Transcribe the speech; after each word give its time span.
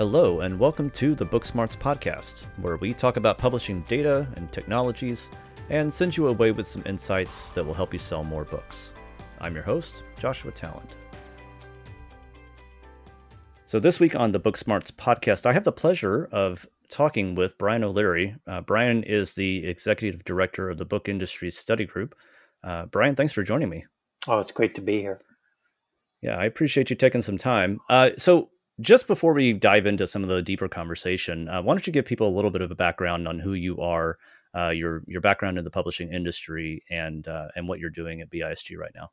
Hello, 0.00 0.40
and 0.40 0.58
welcome 0.58 0.88
to 0.92 1.14
the 1.14 1.26
Booksmarts 1.26 1.76
podcast, 1.76 2.46
where 2.56 2.78
we 2.78 2.94
talk 2.94 3.18
about 3.18 3.36
publishing 3.36 3.82
data 3.82 4.26
and 4.36 4.50
technologies 4.50 5.28
and 5.68 5.92
send 5.92 6.16
you 6.16 6.28
away 6.28 6.52
with 6.52 6.66
some 6.66 6.82
insights 6.86 7.48
that 7.48 7.62
will 7.62 7.74
help 7.74 7.92
you 7.92 7.98
sell 7.98 8.24
more 8.24 8.46
books. 8.46 8.94
I'm 9.42 9.54
your 9.54 9.62
host, 9.62 10.04
Joshua 10.18 10.52
Tallent. 10.52 10.92
So, 13.66 13.78
this 13.78 14.00
week 14.00 14.16
on 14.16 14.32
the 14.32 14.40
Booksmarts 14.40 14.90
podcast, 14.90 15.44
I 15.44 15.52
have 15.52 15.64
the 15.64 15.70
pleasure 15.70 16.30
of 16.32 16.66
talking 16.88 17.34
with 17.34 17.58
Brian 17.58 17.84
O'Leary. 17.84 18.34
Uh, 18.46 18.62
Brian 18.62 19.02
is 19.02 19.34
the 19.34 19.66
executive 19.66 20.24
director 20.24 20.70
of 20.70 20.78
the 20.78 20.86
Book 20.86 21.10
Industry 21.10 21.50
Study 21.50 21.84
Group. 21.84 22.14
Uh, 22.64 22.86
Brian, 22.86 23.16
thanks 23.16 23.34
for 23.34 23.42
joining 23.42 23.68
me. 23.68 23.84
Oh, 24.26 24.38
it's 24.38 24.50
great 24.52 24.74
to 24.76 24.80
be 24.80 25.02
here. 25.02 25.20
Yeah, 26.22 26.38
I 26.38 26.46
appreciate 26.46 26.88
you 26.88 26.96
taking 26.96 27.20
some 27.20 27.36
time. 27.36 27.80
Uh, 27.90 28.12
so, 28.16 28.48
just 28.80 29.06
before 29.06 29.34
we 29.34 29.52
dive 29.52 29.86
into 29.86 30.06
some 30.06 30.22
of 30.22 30.28
the 30.28 30.42
deeper 30.42 30.68
conversation, 30.68 31.48
uh, 31.48 31.62
why 31.62 31.74
don't 31.74 31.86
you 31.86 31.92
give 31.92 32.04
people 32.04 32.28
a 32.28 32.34
little 32.34 32.50
bit 32.50 32.62
of 32.62 32.70
a 32.70 32.74
background 32.74 33.28
on 33.28 33.38
who 33.38 33.54
you 33.54 33.78
are, 33.78 34.18
uh, 34.56 34.70
your 34.70 35.02
your 35.06 35.20
background 35.20 35.58
in 35.58 35.64
the 35.64 35.70
publishing 35.70 36.12
industry, 36.12 36.82
and 36.90 37.28
uh, 37.28 37.48
and 37.54 37.68
what 37.68 37.78
you're 37.78 37.90
doing 37.90 38.20
at 38.20 38.30
BISG 38.30 38.76
right 38.76 38.92
now? 38.94 39.10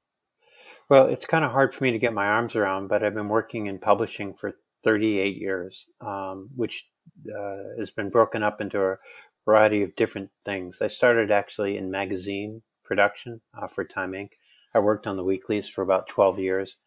Well, 0.89 1.07
it's 1.07 1.25
kind 1.25 1.43
of 1.43 1.51
hard 1.51 1.73
for 1.75 1.83
me 1.83 1.91
to 1.91 1.99
get 1.99 2.13
my 2.13 2.27
arms 2.27 2.55
around, 2.55 2.87
but 2.87 3.03
I've 3.03 3.13
been 3.13 3.27
working 3.27 3.67
in 3.67 3.77
publishing 3.77 4.33
for 4.33 4.51
38 4.83 5.37
years, 5.37 5.85
um, 5.99 6.49
which 6.55 6.87
uh, 7.27 7.77
has 7.77 7.91
been 7.91 8.09
broken 8.09 8.41
up 8.41 8.61
into 8.61 8.81
a 8.81 8.97
variety 9.45 9.83
of 9.83 9.95
different 9.95 10.29
things. 10.45 10.77
I 10.81 10.87
started 10.87 11.29
actually 11.29 11.77
in 11.77 11.91
magazine 11.91 12.61
production 12.85 13.41
uh, 13.53 13.67
for 13.67 13.83
Time 13.83 14.13
Inc. 14.13 14.29
I 14.73 14.79
worked 14.79 15.07
on 15.07 15.17
the 15.17 15.23
weeklies 15.23 15.67
for 15.67 15.81
about 15.81 16.07
12 16.07 16.39
years 16.39 16.77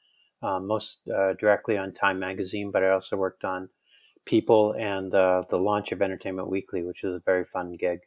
uh, 0.42 0.58
most 0.58 0.98
uh, 1.14 1.34
directly 1.34 1.77
on 1.77 1.92
Time 1.92 2.19
Magazine, 2.19 2.70
but 2.70 2.83
I 2.83 2.91
also 2.91 3.16
worked 3.16 3.44
on 3.44 3.69
People 4.27 4.74
and 4.78 5.14
uh, 5.14 5.44
the 5.48 5.56
launch 5.56 5.92
of 5.92 6.02
Entertainment 6.02 6.48
Weekly, 6.48 6.82
which 6.82 7.02
was 7.02 7.14
a 7.14 7.22
very 7.24 7.44
fun 7.44 7.77
gig. 7.77 8.00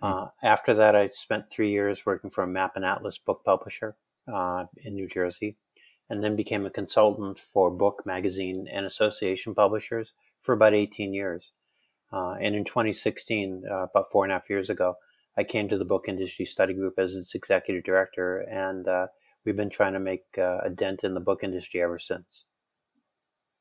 Mm. 0.00 0.30
after 0.44 0.74
that, 0.74 0.94
I 0.94 1.08
spent 1.08 1.50
three 1.50 1.72
years 1.72 2.06
working 2.06 2.30
for 2.30 2.44
a 2.44 2.46
Map 2.46 2.76
and 2.76 2.84
Atlas 2.84 3.18
book 3.18 3.42
publisher 3.44 3.96
uh, 4.32 4.66
in 4.84 4.94
New 4.94 5.08
Jersey, 5.08 5.56
and 6.08 6.22
then 6.22 6.36
became 6.36 6.64
a 6.64 6.70
consultant 6.70 7.40
for 7.40 7.70
book, 7.70 8.04
magazine, 8.06 8.68
and 8.72 8.86
association 8.86 9.54
publishers 9.54 10.12
for 10.40 10.52
about 10.52 10.74
18 10.74 11.12
years. 11.12 11.50
Uh, 12.12 12.34
and 12.40 12.54
in 12.54 12.64
2016, 12.64 13.64
about 13.68 14.12
four 14.12 14.24
and 14.24 14.32
a 14.32 14.36
half 14.36 14.48
years 14.48 14.70
ago, 14.70 14.94
I 15.36 15.42
came 15.44 15.68
to 15.68 15.78
the 15.78 15.84
Book 15.84 16.04
Industry 16.08 16.44
Study 16.44 16.74
Group 16.74 16.98
as 16.98 17.16
its 17.16 17.34
executive 17.34 17.82
director, 17.82 18.40
and 18.40 18.86
we've 19.48 19.56
been 19.56 19.70
trying 19.70 19.94
to 19.94 19.98
make 19.98 20.24
uh, 20.36 20.58
a 20.62 20.68
dent 20.68 21.04
in 21.04 21.14
the 21.14 21.20
book 21.20 21.42
industry 21.42 21.80
ever 21.80 21.98
since. 21.98 22.44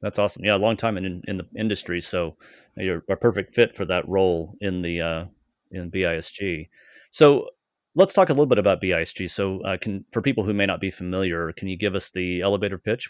That's 0.02 0.19
awesome. 0.19 0.43
Yeah, 0.43 0.57
a 0.57 0.59
long 0.59 0.75
time 0.75 0.97
in 0.97 1.23
in 1.27 1.38
the 1.38 1.47
industry, 1.55 2.02
so 2.02 2.35
you're 2.75 3.03
a 3.09 3.16
perfect 3.16 3.53
fit 3.53 3.73
for 3.73 3.85
that 3.85 4.08
role 4.08 4.55
in 4.59 4.81
the 4.81 5.02
uh, 5.02 5.25
in 5.71 5.89
BISG. 5.89 6.67
So 7.09 7.49
let's 7.95 8.13
talk 8.13 8.30
a 8.30 8.33
little 8.33 8.45
bit 8.45 8.59
about 8.59 8.81
BISG. 8.81 9.30
So, 9.30 9.61
uh, 9.61 9.77
can 9.77 10.03
for 10.11 10.21
people 10.21 10.43
who 10.43 10.53
may 10.53 10.65
not 10.65 10.81
be 10.81 10.91
familiar, 10.91 11.52
can 11.53 11.69
you 11.69 11.77
give 11.77 11.95
us 11.95 12.11
the 12.11 12.41
elevator 12.41 12.77
pitch? 12.77 13.09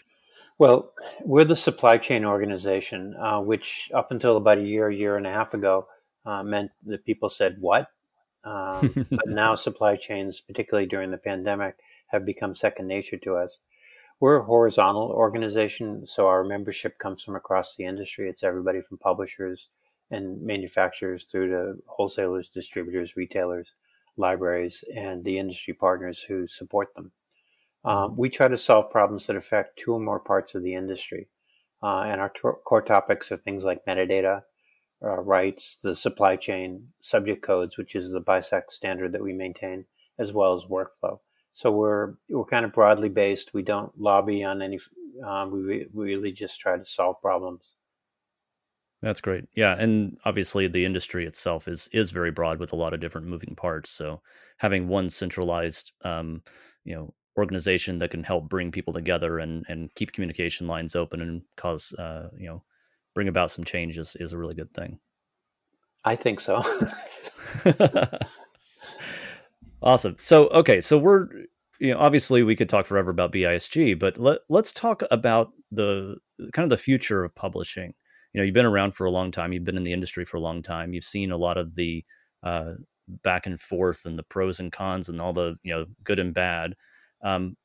Well, 0.58 0.92
we're 1.24 1.44
the 1.44 1.56
supply 1.56 1.98
chain 1.98 2.24
organization, 2.24 3.14
uh, 3.16 3.40
which 3.40 3.90
up 3.92 4.10
until 4.10 4.36
about 4.36 4.58
a 4.58 4.62
year, 4.62 4.90
year 4.90 5.16
and 5.16 5.26
a 5.26 5.30
half 5.30 5.54
ago, 5.54 5.86
uh, 6.24 6.42
meant 6.42 6.70
that 6.86 7.04
people 7.04 7.28
said, 7.28 7.56
"What?" 7.60 7.88
Um, 8.44 9.06
but 9.10 9.28
now 9.28 9.54
supply 9.54 9.96
chains, 9.96 10.40
particularly 10.40 10.88
during 10.88 11.10
the 11.10 11.18
pandemic, 11.18 11.76
have 12.08 12.24
become 12.24 12.54
second 12.54 12.88
nature 12.88 13.18
to 13.18 13.36
us. 13.36 13.58
We're 14.20 14.40
a 14.40 14.44
horizontal 14.44 15.10
organization, 15.10 16.06
so 16.06 16.26
our 16.26 16.42
membership 16.42 16.98
comes 16.98 17.22
from 17.22 17.36
across 17.36 17.76
the 17.76 17.84
industry. 17.84 18.28
It's 18.28 18.42
everybody 18.42 18.80
from 18.82 18.98
publishers 18.98 19.68
and 20.10 20.42
manufacturers 20.42 21.24
through 21.24 21.50
to 21.50 21.82
wholesalers, 21.86 22.48
distributors, 22.48 23.16
retailers, 23.16 23.68
libraries, 24.16 24.82
and 24.94 25.24
the 25.24 25.38
industry 25.38 25.74
partners 25.74 26.20
who 26.20 26.48
support 26.48 26.94
them. 26.94 27.12
Um, 27.84 28.16
we 28.16 28.28
try 28.28 28.48
to 28.48 28.58
solve 28.58 28.90
problems 28.90 29.26
that 29.26 29.36
affect 29.36 29.78
two 29.78 29.92
or 29.92 30.00
more 30.00 30.18
parts 30.18 30.54
of 30.54 30.62
the 30.62 30.74
industry. 30.74 31.28
Uh, 31.82 32.00
and 32.00 32.20
our 32.20 32.28
t- 32.28 32.40
core 32.64 32.82
topics 32.82 33.30
are 33.30 33.36
things 33.36 33.64
like 33.64 33.84
metadata, 33.86 34.42
uh, 35.02 35.20
rights, 35.20 35.78
the 35.82 35.94
supply 35.94 36.34
chain, 36.34 36.88
subject 37.00 37.40
codes, 37.42 37.78
which 37.78 37.94
is 37.94 38.10
the 38.10 38.20
BISAC 38.20 38.62
standard 38.70 39.12
that 39.12 39.22
we 39.22 39.32
maintain, 39.32 39.84
as 40.18 40.32
well 40.32 40.54
as 40.54 40.64
workflow. 40.64 41.20
So 41.58 41.72
we're 41.72 42.14
we're 42.28 42.44
kind 42.44 42.64
of 42.64 42.72
broadly 42.72 43.08
based. 43.08 43.52
We 43.52 43.62
don't 43.62 43.90
lobby 44.00 44.44
on 44.44 44.62
any. 44.62 44.78
Um, 45.26 45.50
we, 45.50 45.88
we 45.92 46.14
really 46.14 46.30
just 46.30 46.60
try 46.60 46.78
to 46.78 46.84
solve 46.84 47.20
problems. 47.20 47.74
That's 49.02 49.20
great. 49.20 49.46
Yeah, 49.56 49.74
and 49.76 50.16
obviously 50.24 50.68
the 50.68 50.84
industry 50.84 51.26
itself 51.26 51.66
is 51.66 51.88
is 51.92 52.12
very 52.12 52.30
broad 52.30 52.60
with 52.60 52.72
a 52.72 52.76
lot 52.76 52.94
of 52.94 53.00
different 53.00 53.26
moving 53.26 53.56
parts. 53.56 53.90
So 53.90 54.22
having 54.58 54.86
one 54.86 55.10
centralized, 55.10 55.90
um, 56.04 56.44
you 56.84 56.94
know, 56.94 57.12
organization 57.36 57.98
that 57.98 58.12
can 58.12 58.22
help 58.22 58.48
bring 58.48 58.70
people 58.70 58.92
together 58.92 59.40
and 59.40 59.64
and 59.68 59.92
keep 59.96 60.12
communication 60.12 60.68
lines 60.68 60.94
open 60.94 61.20
and 61.20 61.42
cause, 61.56 61.92
uh, 61.94 62.28
you 62.38 62.46
know, 62.46 62.62
bring 63.16 63.26
about 63.26 63.50
some 63.50 63.64
changes 63.64 64.16
is 64.20 64.32
a 64.32 64.38
really 64.38 64.54
good 64.54 64.72
thing. 64.74 65.00
I 66.04 66.14
think 66.14 66.40
so. 66.40 66.62
Awesome. 69.82 70.16
So, 70.18 70.48
okay, 70.48 70.80
so 70.80 70.98
we're 70.98 71.28
you 71.80 71.92
know 71.92 71.98
obviously 71.98 72.42
we 72.42 72.56
could 72.56 72.68
talk 72.68 72.86
forever 72.86 73.10
about 73.10 73.32
BISG, 73.32 73.98
but 73.98 74.18
let 74.18 74.40
let's 74.48 74.72
talk 74.72 75.02
about 75.10 75.52
the 75.70 76.16
kind 76.52 76.64
of 76.64 76.70
the 76.70 76.82
future 76.82 77.24
of 77.24 77.34
publishing. 77.34 77.94
You 78.32 78.40
know, 78.40 78.44
you've 78.44 78.54
been 78.54 78.66
around 78.66 78.92
for 78.94 79.04
a 79.04 79.10
long 79.10 79.30
time. 79.30 79.52
You've 79.52 79.64
been 79.64 79.76
in 79.76 79.84
the 79.84 79.92
industry 79.92 80.24
for 80.24 80.36
a 80.36 80.40
long 80.40 80.62
time. 80.62 80.92
You've 80.92 81.04
seen 81.04 81.30
a 81.30 81.36
lot 81.36 81.56
of 81.56 81.74
the 81.74 82.04
uh, 82.42 82.72
back 83.22 83.46
and 83.46 83.60
forth 83.60 84.04
and 84.04 84.18
the 84.18 84.22
pros 84.24 84.60
and 84.60 84.72
cons 84.72 85.08
and 85.08 85.20
all 85.20 85.32
the 85.32 85.56
you 85.62 85.72
know 85.72 85.86
good 86.04 86.18
and 86.18 86.34
bad. 86.34 86.74
Um, 87.22 87.56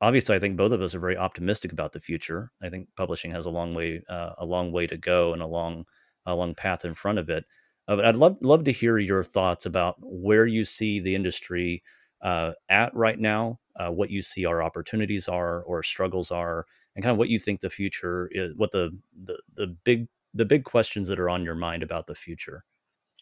obviously, 0.00 0.36
I 0.36 0.38
think 0.38 0.56
both 0.56 0.72
of 0.72 0.82
us 0.82 0.94
are 0.94 1.00
very 1.00 1.16
optimistic 1.16 1.72
about 1.72 1.92
the 1.92 2.00
future. 2.00 2.52
I 2.62 2.68
think 2.70 2.88
publishing 2.96 3.32
has 3.32 3.46
a 3.46 3.50
long 3.50 3.74
way 3.74 4.02
uh, 4.08 4.32
a 4.38 4.46
long 4.46 4.72
way 4.72 4.86
to 4.86 4.96
go 4.96 5.32
and 5.32 5.42
a 5.42 5.46
long 5.46 5.84
a 6.26 6.34
long 6.34 6.54
path 6.54 6.84
in 6.84 6.94
front 6.94 7.18
of 7.18 7.30
it. 7.30 7.44
Uh, 7.88 7.96
but 7.96 8.04
I'd 8.04 8.16
love 8.16 8.36
love 8.40 8.64
to 8.64 8.72
hear 8.72 8.98
your 8.98 9.22
thoughts 9.22 9.66
about 9.66 9.96
where 10.00 10.46
you 10.46 10.64
see 10.64 11.00
the 11.00 11.14
industry 11.14 11.82
uh, 12.22 12.52
at 12.68 12.94
right 12.94 13.18
now, 13.18 13.60
uh, 13.76 13.90
what 13.90 14.10
you 14.10 14.22
see 14.22 14.44
our 14.44 14.62
opportunities 14.62 15.28
are 15.28 15.62
or 15.62 15.82
struggles 15.82 16.30
are, 16.30 16.66
and 16.94 17.04
kind 17.04 17.12
of 17.12 17.18
what 17.18 17.28
you 17.28 17.38
think 17.38 17.60
the 17.60 17.70
future 17.70 18.28
is, 18.32 18.54
what 18.56 18.72
the, 18.72 18.96
the 19.24 19.38
the 19.54 19.66
big 19.84 20.08
the 20.34 20.44
big 20.44 20.64
questions 20.64 21.08
that 21.08 21.20
are 21.20 21.30
on 21.30 21.44
your 21.44 21.54
mind 21.54 21.82
about 21.82 22.06
the 22.06 22.14
future. 22.14 22.64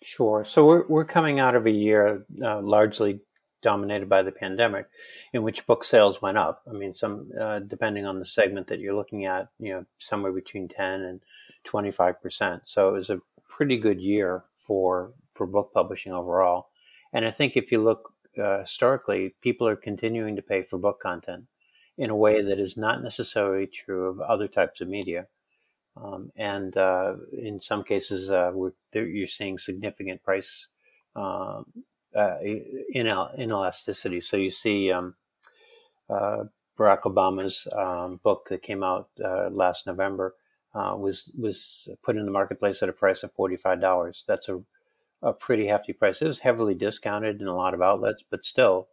Sure. 0.03 0.45
So 0.45 0.67
we're 0.67 0.87
we're 0.89 1.05
coming 1.05 1.41
out 1.41 1.55
of 1.55 1.67
a 1.67 1.71
year 1.71 2.25
uh, 2.43 2.61
largely 2.61 3.21
dominated 3.63 4.09
by 4.09 4.23
the 4.23 4.33
pandemic, 4.33 4.87
in 5.33 5.43
which 5.43 5.67
book 5.67 5.85
sales 5.85 6.21
went 6.21 6.39
up. 6.39 6.63
I 6.69 6.73
mean, 6.73 6.95
some 6.95 7.31
uh, 7.41 7.61
depending 7.61 8.07
on 8.07 8.19
the 8.19 8.27
segment 8.27 8.67
that 8.69 8.81
you're 8.81 8.95
looking 8.95 9.27
at, 9.27 9.49
you 9.59 9.73
know, 9.73 9.85
somewhere 9.99 10.33
between 10.33 10.69
ten 10.69 11.03
and 11.03 11.21
twenty 11.65 11.91
five 11.91 12.21
percent. 12.23 12.63
So 12.65 12.89
it 12.89 12.93
was 12.93 13.11
a 13.11 13.21
pretty 13.49 13.77
good 13.77 14.01
year 14.01 14.45
for 14.67 15.13
for 15.35 15.47
book 15.47 15.73
publishing 15.75 16.13
overall. 16.13 16.69
And 17.13 17.25
I 17.25 17.31
think 17.31 17.57
if 17.57 17.73
you 17.73 17.83
look 17.83 18.13
uh, 18.43 18.61
historically, 18.61 19.35
people 19.41 19.69
are 19.69 19.77
continuing 19.77 20.37
to 20.37 20.43
pay 20.43 20.63
for 20.63 20.79
book 20.79 21.01
content 21.01 21.45
in 21.97 22.11
a 22.11 22.17
way 22.17 22.43
that 22.43 22.59
is 22.59 22.77
not 22.77 23.03
necessarily 23.03 23.67
true 23.67 24.09
of 24.09 24.21
other 24.21 24.49
types 24.49 24.81
of 24.81 24.89
media. 24.89 25.27
Um, 25.97 26.33
and 26.37 26.77
uh, 26.77 27.15
in 27.33 27.61
some 27.61 27.85
cases, 27.85 28.31
uh, 28.31 28.53
you're 28.93 29.27
seeing 29.29 29.59
significant 29.59 30.25
price 30.25 30.67
um, 31.15 31.67
uh, 32.17 32.37
inelasticity. 32.95 34.23
So 34.23 34.37
you 34.37 34.51
see 34.51 34.91
um, 34.91 35.15
uh, 36.11 36.45
Barack 36.77 37.03
Obama's 37.03 37.69
um, 37.73 38.21
book 38.25 38.49
that 38.51 38.63
came 38.63 38.83
out 38.83 39.09
uh, 39.25 39.51
last 39.51 39.87
November 39.87 40.35
uh, 40.75 40.95
was 40.97 41.31
was 41.39 41.89
put 42.03 42.17
in 42.17 42.25
the 42.25 42.33
marketplace 42.33 42.83
at 42.83 42.89
a 42.89 42.93
price 42.93 43.23
of 43.23 43.33
forty 43.33 43.57
five 43.57 43.81
dollars. 43.81 44.25
That's 44.27 44.49
a 44.49 44.61
a 45.23 45.33
pretty 45.33 45.67
hefty 45.67 45.93
price. 45.93 46.21
It 46.21 46.27
was 46.27 46.41
heavily 46.41 46.75
discounted 46.75 47.41
in 47.41 47.47
a 47.47 47.57
lot 47.57 47.73
of 47.73 47.81
outlets, 47.81 48.23
but 48.29 48.45
still, 48.45 48.89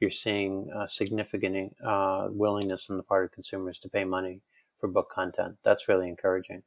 you're 0.00 0.10
seeing 0.10 0.68
a 0.74 0.88
significant 0.88 1.76
uh, 1.84 2.28
willingness 2.30 2.90
on 2.90 2.96
the 2.96 3.04
part 3.04 3.24
of 3.24 3.32
consumers 3.32 3.78
to 3.80 3.88
pay 3.88 4.04
money 4.04 4.40
for 4.80 4.88
book 4.88 5.10
content. 5.10 5.56
That's 5.62 5.88
really 5.88 6.08
encouraging. 6.08 6.64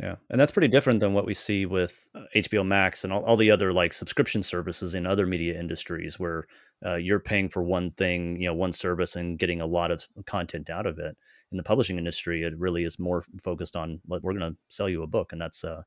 Yeah, 0.00 0.16
and 0.28 0.40
that's 0.40 0.50
pretty 0.50 0.68
different 0.68 0.98
than 0.98 1.12
what 1.12 1.24
we 1.26 1.34
see 1.34 1.66
with 1.66 2.08
HBO 2.34 2.60
uh, 2.60 2.64
Max 2.64 3.04
and 3.04 3.12
all, 3.12 3.24
all 3.24 3.36
the 3.36 3.52
other 3.52 3.72
like 3.72 3.92
subscription 3.92 4.42
services 4.42 4.94
in 4.94 5.06
other 5.06 5.24
media 5.24 5.58
industries, 5.58 6.18
where 6.18 6.46
uh, 6.84 6.96
you're 6.96 7.20
paying 7.20 7.48
for 7.48 7.62
one 7.62 7.92
thing, 7.92 8.40
you 8.40 8.48
know, 8.48 8.54
one 8.54 8.72
service, 8.72 9.14
and 9.14 9.38
getting 9.38 9.60
a 9.60 9.66
lot 9.66 9.92
of 9.92 10.04
content 10.26 10.68
out 10.68 10.86
of 10.86 10.98
it. 10.98 11.16
In 11.52 11.58
the 11.58 11.62
publishing 11.62 11.96
industry, 11.96 12.42
it 12.42 12.58
really 12.58 12.82
is 12.82 12.98
more 12.98 13.22
focused 13.40 13.76
on 13.76 14.00
what 14.06 14.22
we're 14.22 14.36
going 14.36 14.52
to 14.52 14.58
sell 14.68 14.88
you 14.88 15.04
a 15.04 15.06
book, 15.06 15.30
and 15.30 15.40
that's 15.40 15.62
uh, 15.62 15.82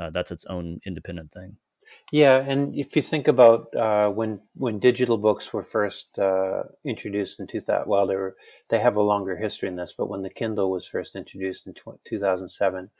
uh, 0.00 0.10
that's 0.10 0.32
its 0.32 0.44
own 0.46 0.80
independent 0.84 1.30
thing. 1.30 1.56
Yeah, 2.10 2.38
and 2.38 2.74
if 2.74 2.96
you 2.96 3.02
think 3.02 3.28
about 3.28 3.74
uh, 3.74 4.10
when 4.10 4.40
when 4.54 4.78
digital 4.78 5.18
books 5.18 5.52
were 5.52 5.62
first 5.62 6.18
uh, 6.18 6.64
introduced 6.84 7.40
in 7.40 7.46
2000, 7.46 7.88
well, 7.88 8.06
they 8.06 8.16
were 8.16 8.36
they 8.70 8.80
have 8.80 8.96
a 8.96 9.02
longer 9.02 9.36
history 9.36 9.68
in 9.68 9.76
this, 9.76 9.94
but 9.96 10.08
when 10.08 10.22
the 10.22 10.30
Kindle 10.30 10.70
was 10.70 10.86
first 10.86 11.16
introduced 11.16 11.66
in 11.66 11.74
2007, 12.04 12.90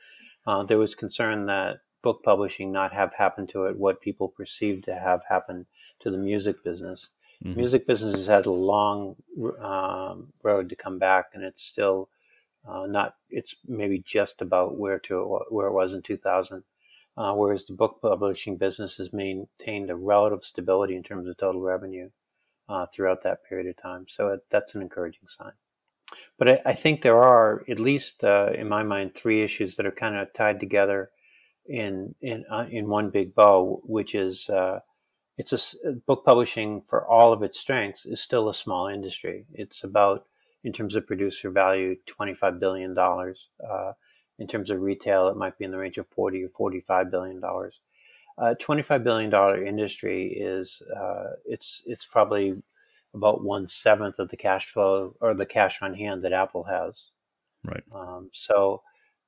uh, 0.45 0.63
there 0.63 0.77
was 0.77 0.95
concern 0.95 1.45
that 1.47 1.79
book 2.01 2.21
publishing 2.23 2.71
not 2.71 2.93
have 2.93 3.13
happened 3.13 3.49
to 3.49 3.65
it 3.65 3.77
what 3.77 4.01
people 4.01 4.27
perceived 4.27 4.83
to 4.85 4.93
have 4.93 5.23
happened 5.29 5.65
to 5.99 6.11
the 6.11 6.17
music 6.17 6.63
business. 6.63 7.09
Mm-hmm. 7.43 7.57
Music 7.57 7.87
business 7.87 8.13
has 8.13 8.27
had 8.27 8.45
a 8.45 8.51
long 8.51 9.15
um, 9.59 10.33
road 10.43 10.69
to 10.69 10.75
come 10.75 10.99
back, 10.99 11.27
and 11.33 11.43
it's 11.43 11.63
still 11.63 12.09
uh, 12.67 12.85
not. 12.87 13.15
It's 13.29 13.55
maybe 13.67 13.99
just 13.99 14.41
about 14.41 14.77
where 14.77 14.99
to 14.99 15.41
where 15.49 15.67
it 15.67 15.73
was 15.73 15.93
in 15.93 16.01
2000. 16.01 16.63
Uh, 17.15 17.33
whereas 17.35 17.65
the 17.65 17.73
book 17.73 17.99
publishing 18.01 18.57
business 18.57 18.97
has 18.97 19.13
maintained 19.13 19.91
a 19.91 19.95
relative 19.95 20.43
stability 20.43 20.95
in 20.95 21.03
terms 21.03 21.27
of 21.27 21.37
total 21.37 21.61
revenue 21.61 22.09
uh, 22.67 22.87
throughout 22.87 23.21
that 23.23 23.43
period 23.43 23.67
of 23.67 23.77
time. 23.77 24.05
So 24.09 24.29
it, 24.29 24.39
that's 24.49 24.73
an 24.73 24.81
encouraging 24.81 25.27
sign. 25.27 25.51
But 26.37 26.49
I, 26.49 26.61
I 26.67 26.73
think 26.73 27.01
there 27.01 27.21
are, 27.21 27.63
at 27.69 27.79
least 27.79 28.23
uh, 28.23 28.51
in 28.53 28.67
my 28.67 28.83
mind, 28.83 29.15
three 29.15 29.43
issues 29.43 29.75
that 29.75 29.85
are 29.85 29.91
kind 29.91 30.15
of 30.15 30.33
tied 30.33 30.59
together 30.59 31.11
in 31.65 32.15
in 32.21 32.45
uh, 32.51 32.65
in 32.69 32.89
one 32.89 33.09
big 33.09 33.33
bow, 33.33 33.81
which 33.85 34.15
is 34.15 34.49
uh, 34.49 34.79
it's 35.37 35.75
a 35.85 35.91
book 35.93 36.25
publishing 36.25 36.81
for 36.81 37.07
all 37.07 37.33
of 37.33 37.43
its 37.43 37.59
strengths 37.59 38.05
is 38.05 38.21
still 38.21 38.49
a 38.49 38.53
small 38.53 38.87
industry. 38.87 39.45
It's 39.53 39.83
about 39.83 40.25
in 40.63 40.73
terms 40.73 40.95
of 40.95 41.07
producer 41.07 41.49
value, 41.49 41.95
twenty 42.05 42.33
five 42.33 42.59
billion 42.59 42.93
dollars. 42.93 43.49
Uh, 43.67 43.93
in 44.39 44.47
terms 44.47 44.71
of 44.71 44.81
retail, 44.81 45.27
it 45.27 45.37
might 45.37 45.57
be 45.57 45.65
in 45.65 45.71
the 45.71 45.77
range 45.77 45.97
of 45.97 46.07
forty 46.07 46.43
or 46.43 46.49
forty 46.49 46.79
five 46.79 47.11
billion 47.11 47.39
dollars. 47.39 47.79
Uh, 48.37 48.55
twenty 48.59 48.81
five 48.81 49.03
billion 49.03 49.29
dollar 49.29 49.63
industry 49.63 50.33
is 50.33 50.81
uh, 50.95 51.31
it's 51.45 51.83
it's 51.85 52.05
probably 52.05 52.61
about 53.13 53.43
one 53.43 53.67
seventh 53.67 54.19
of 54.19 54.29
the 54.29 54.37
cash 54.37 54.67
flow 54.67 55.15
or 55.21 55.33
the 55.33 55.45
cash 55.45 55.79
on 55.81 55.93
hand 55.93 56.23
that 56.23 56.33
Apple 56.33 56.63
has. 56.63 57.09
Right. 57.63 57.83
Um, 57.93 58.29
so 58.33 58.81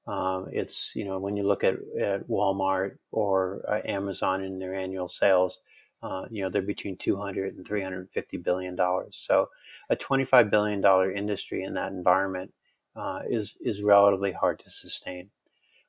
um, 0.08 0.48
it's 0.52 0.92
you 0.96 1.06
know 1.06 1.20
when 1.20 1.36
you 1.36 1.44
look 1.44 1.64
at, 1.64 1.76
at 2.00 2.28
Walmart 2.28 2.98
or 3.12 3.64
uh, 3.68 3.82
Amazon 3.86 4.44
in 4.44 4.60
their 4.60 4.76
annual 4.76 5.08
sales, 5.08 5.60
uh, 6.04 6.26
you 6.30 6.44
know 6.44 6.50
they're 6.50 6.62
between 6.62 6.98
200 6.98 7.56
and 7.56 7.66
350 7.68 8.38
billion 8.38 8.76
dollars. 8.76 9.24
So 9.26 9.50
a 9.90 9.96
25 9.96 10.52
billion 10.52 10.82
dollar 10.82 11.12
industry 11.12 11.64
in 11.64 11.74
that 11.76 11.92
environment 11.92 12.54
uh, 12.96 13.22
is 13.30 13.56
is 13.62 13.82
relatively 13.82 14.32
hard 14.32 14.60
to 14.60 14.70
sustain. 14.70 15.30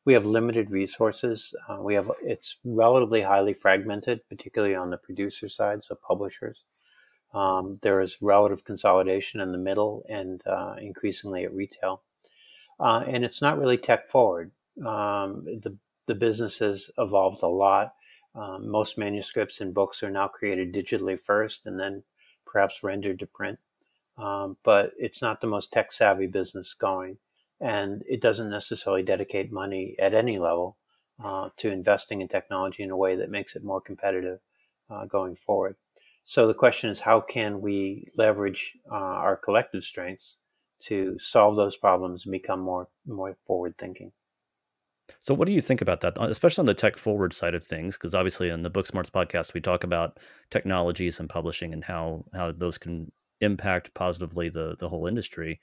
We 0.04 0.14
have 0.14 0.24
limited 0.24 0.70
resources. 0.70 1.54
Uh, 1.68 1.78
we 1.82 1.94
have 1.94 2.10
it's 2.22 2.58
relatively 2.64 3.22
highly 3.22 3.54
fragmented, 3.54 4.20
particularly 4.28 4.74
on 4.76 4.90
the 4.90 4.98
producer 4.98 5.48
side, 5.48 5.84
so 5.84 5.96
publishers. 5.96 6.62
Um, 7.36 7.74
there 7.82 8.00
is 8.00 8.22
relative 8.22 8.64
consolidation 8.64 9.40
in 9.40 9.52
the 9.52 9.58
middle 9.58 10.04
and 10.08 10.42
uh, 10.46 10.76
increasingly 10.80 11.44
at 11.44 11.52
retail 11.54 12.02
uh, 12.78 13.02
and 13.06 13.24
it's 13.24 13.40
not 13.40 13.58
really 13.58 13.78
tech 13.78 14.06
forward. 14.06 14.50
Um, 14.84 15.44
the 15.44 15.76
the 16.06 16.14
business 16.14 16.58
has 16.58 16.90
evolved 16.98 17.42
a 17.42 17.48
lot. 17.48 17.94
Um, 18.34 18.68
most 18.68 18.98
manuscripts 18.98 19.60
and 19.60 19.74
books 19.74 20.02
are 20.02 20.10
now 20.10 20.28
created 20.28 20.72
digitally 20.72 21.18
first, 21.18 21.66
and 21.66 21.80
then 21.80 22.04
perhaps 22.46 22.82
rendered 22.82 23.18
to 23.20 23.26
print. 23.26 23.58
Um, 24.18 24.56
but 24.62 24.92
it's 24.98 25.20
not 25.22 25.40
the 25.40 25.46
most 25.46 25.72
tech 25.72 25.92
savvy 25.92 26.26
business 26.26 26.74
going, 26.74 27.18
and 27.60 28.02
it 28.08 28.20
doesn't 28.20 28.50
necessarily 28.50 29.02
dedicate 29.02 29.50
money 29.52 29.96
at 29.98 30.14
any 30.14 30.38
level 30.38 30.76
uh, 31.22 31.48
to 31.56 31.72
investing 31.72 32.20
in 32.20 32.28
technology 32.28 32.82
in 32.82 32.90
a 32.90 32.96
way 32.96 33.16
that 33.16 33.30
makes 33.30 33.56
it 33.56 33.64
more 33.64 33.80
competitive 33.80 34.40
uh, 34.90 35.06
going 35.06 35.34
forward. 35.36 35.76
So 36.26 36.46
the 36.46 36.54
question 36.54 36.90
is, 36.90 37.00
how 37.00 37.20
can 37.20 37.60
we 37.60 38.08
leverage 38.16 38.76
uh, 38.90 38.94
our 38.94 39.36
collective 39.36 39.84
strengths 39.84 40.36
to 40.80 41.18
solve 41.18 41.56
those 41.56 41.76
problems 41.76 42.24
and 42.24 42.32
become 42.32 42.60
more 42.60 42.88
more 43.06 43.36
forward 43.46 43.74
thinking. 43.78 44.12
So, 45.20 45.34
what 45.34 45.46
do 45.46 45.52
you 45.52 45.60
think 45.60 45.80
about 45.80 46.00
that, 46.00 46.18
uh, 46.18 46.24
especially 46.24 46.62
on 46.62 46.66
the 46.66 46.74
tech 46.74 46.96
forward 46.96 47.32
side 47.32 47.54
of 47.54 47.64
things? 47.64 47.96
Because 47.96 48.14
obviously, 48.14 48.50
in 48.50 48.62
the 48.62 48.70
Book 48.70 48.86
Smarts 48.86 49.10
podcast, 49.10 49.54
we 49.54 49.60
talk 49.60 49.84
about 49.84 50.18
technologies 50.50 51.20
and 51.20 51.28
publishing 51.28 51.72
and 51.72 51.84
how 51.84 52.24
how 52.34 52.52
those 52.52 52.78
can 52.78 53.10
impact 53.40 53.94
positively 53.94 54.48
the 54.48 54.76
the 54.78 54.88
whole 54.88 55.06
industry. 55.06 55.60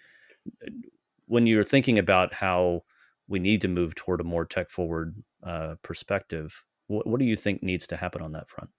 When 1.28 1.48
you're 1.48 1.64
thinking 1.64 2.00
about 2.00 2.34
how 2.34 2.84
we 3.28 3.40
need 3.40 3.62
to 3.62 3.68
move 3.68 3.96
toward 3.96 4.22
a 4.22 4.26
more 4.26 4.46
tech 4.46 4.70
forward 4.70 5.16
uh, 5.44 5.76
perspective, 5.82 6.64
what, 6.88 7.08
what 7.08 7.20
do 7.20 7.26
you 7.26 7.36
think 7.36 7.64
needs 7.64 7.88
to 7.88 7.98
happen 7.98 8.22
on 8.22 8.34
that 8.34 8.50
front? 8.50 8.70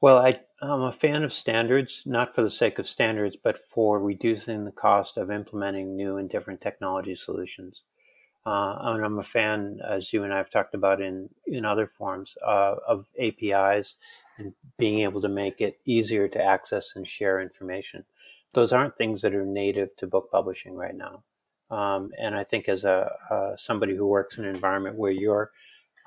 Well, 0.00 0.18
I, 0.18 0.40
am 0.60 0.82
a 0.82 0.92
fan 0.92 1.24
of 1.24 1.32
standards, 1.32 2.02
not 2.04 2.34
for 2.34 2.42
the 2.42 2.50
sake 2.50 2.78
of 2.78 2.88
standards, 2.88 3.36
but 3.42 3.58
for 3.58 3.98
reducing 3.98 4.64
the 4.64 4.72
cost 4.72 5.16
of 5.16 5.30
implementing 5.30 5.96
new 5.96 6.18
and 6.18 6.28
different 6.28 6.60
technology 6.60 7.14
solutions. 7.14 7.82
Uh, 8.44 8.76
and 8.80 9.04
I'm 9.04 9.18
a 9.18 9.24
fan, 9.24 9.80
as 9.86 10.12
you 10.12 10.22
and 10.22 10.32
I 10.32 10.36
have 10.36 10.50
talked 10.50 10.74
about 10.74 11.00
in, 11.00 11.30
in 11.46 11.64
other 11.64 11.86
forms, 11.86 12.36
uh, 12.46 12.76
of 12.86 13.08
APIs 13.18 13.96
and 14.38 14.52
being 14.78 15.00
able 15.00 15.22
to 15.22 15.28
make 15.28 15.60
it 15.60 15.80
easier 15.84 16.28
to 16.28 16.44
access 16.44 16.92
and 16.94 17.08
share 17.08 17.40
information. 17.40 18.04
Those 18.52 18.72
aren't 18.72 18.96
things 18.96 19.22
that 19.22 19.34
are 19.34 19.46
native 19.46 19.96
to 19.96 20.06
book 20.06 20.30
publishing 20.30 20.76
right 20.76 20.94
now. 20.94 21.24
Um, 21.70 22.12
and 22.18 22.36
I 22.36 22.44
think 22.44 22.68
as 22.68 22.84
a 22.84 23.10
uh, 23.30 23.56
somebody 23.56 23.96
who 23.96 24.06
works 24.06 24.38
in 24.38 24.44
an 24.44 24.54
environment 24.54 24.96
where 24.96 25.10
you're 25.10 25.50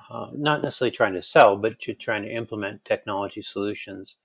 uh, 0.10 0.30
not 0.34 0.64
necessarily 0.64 0.96
trying 0.96 1.14
to 1.14 1.22
sell, 1.22 1.56
but 1.56 1.86
you're 1.86 1.96
trying 1.96 2.24
to 2.24 2.34
implement 2.34 2.84
technology 2.84 3.42
solutions 3.42 4.16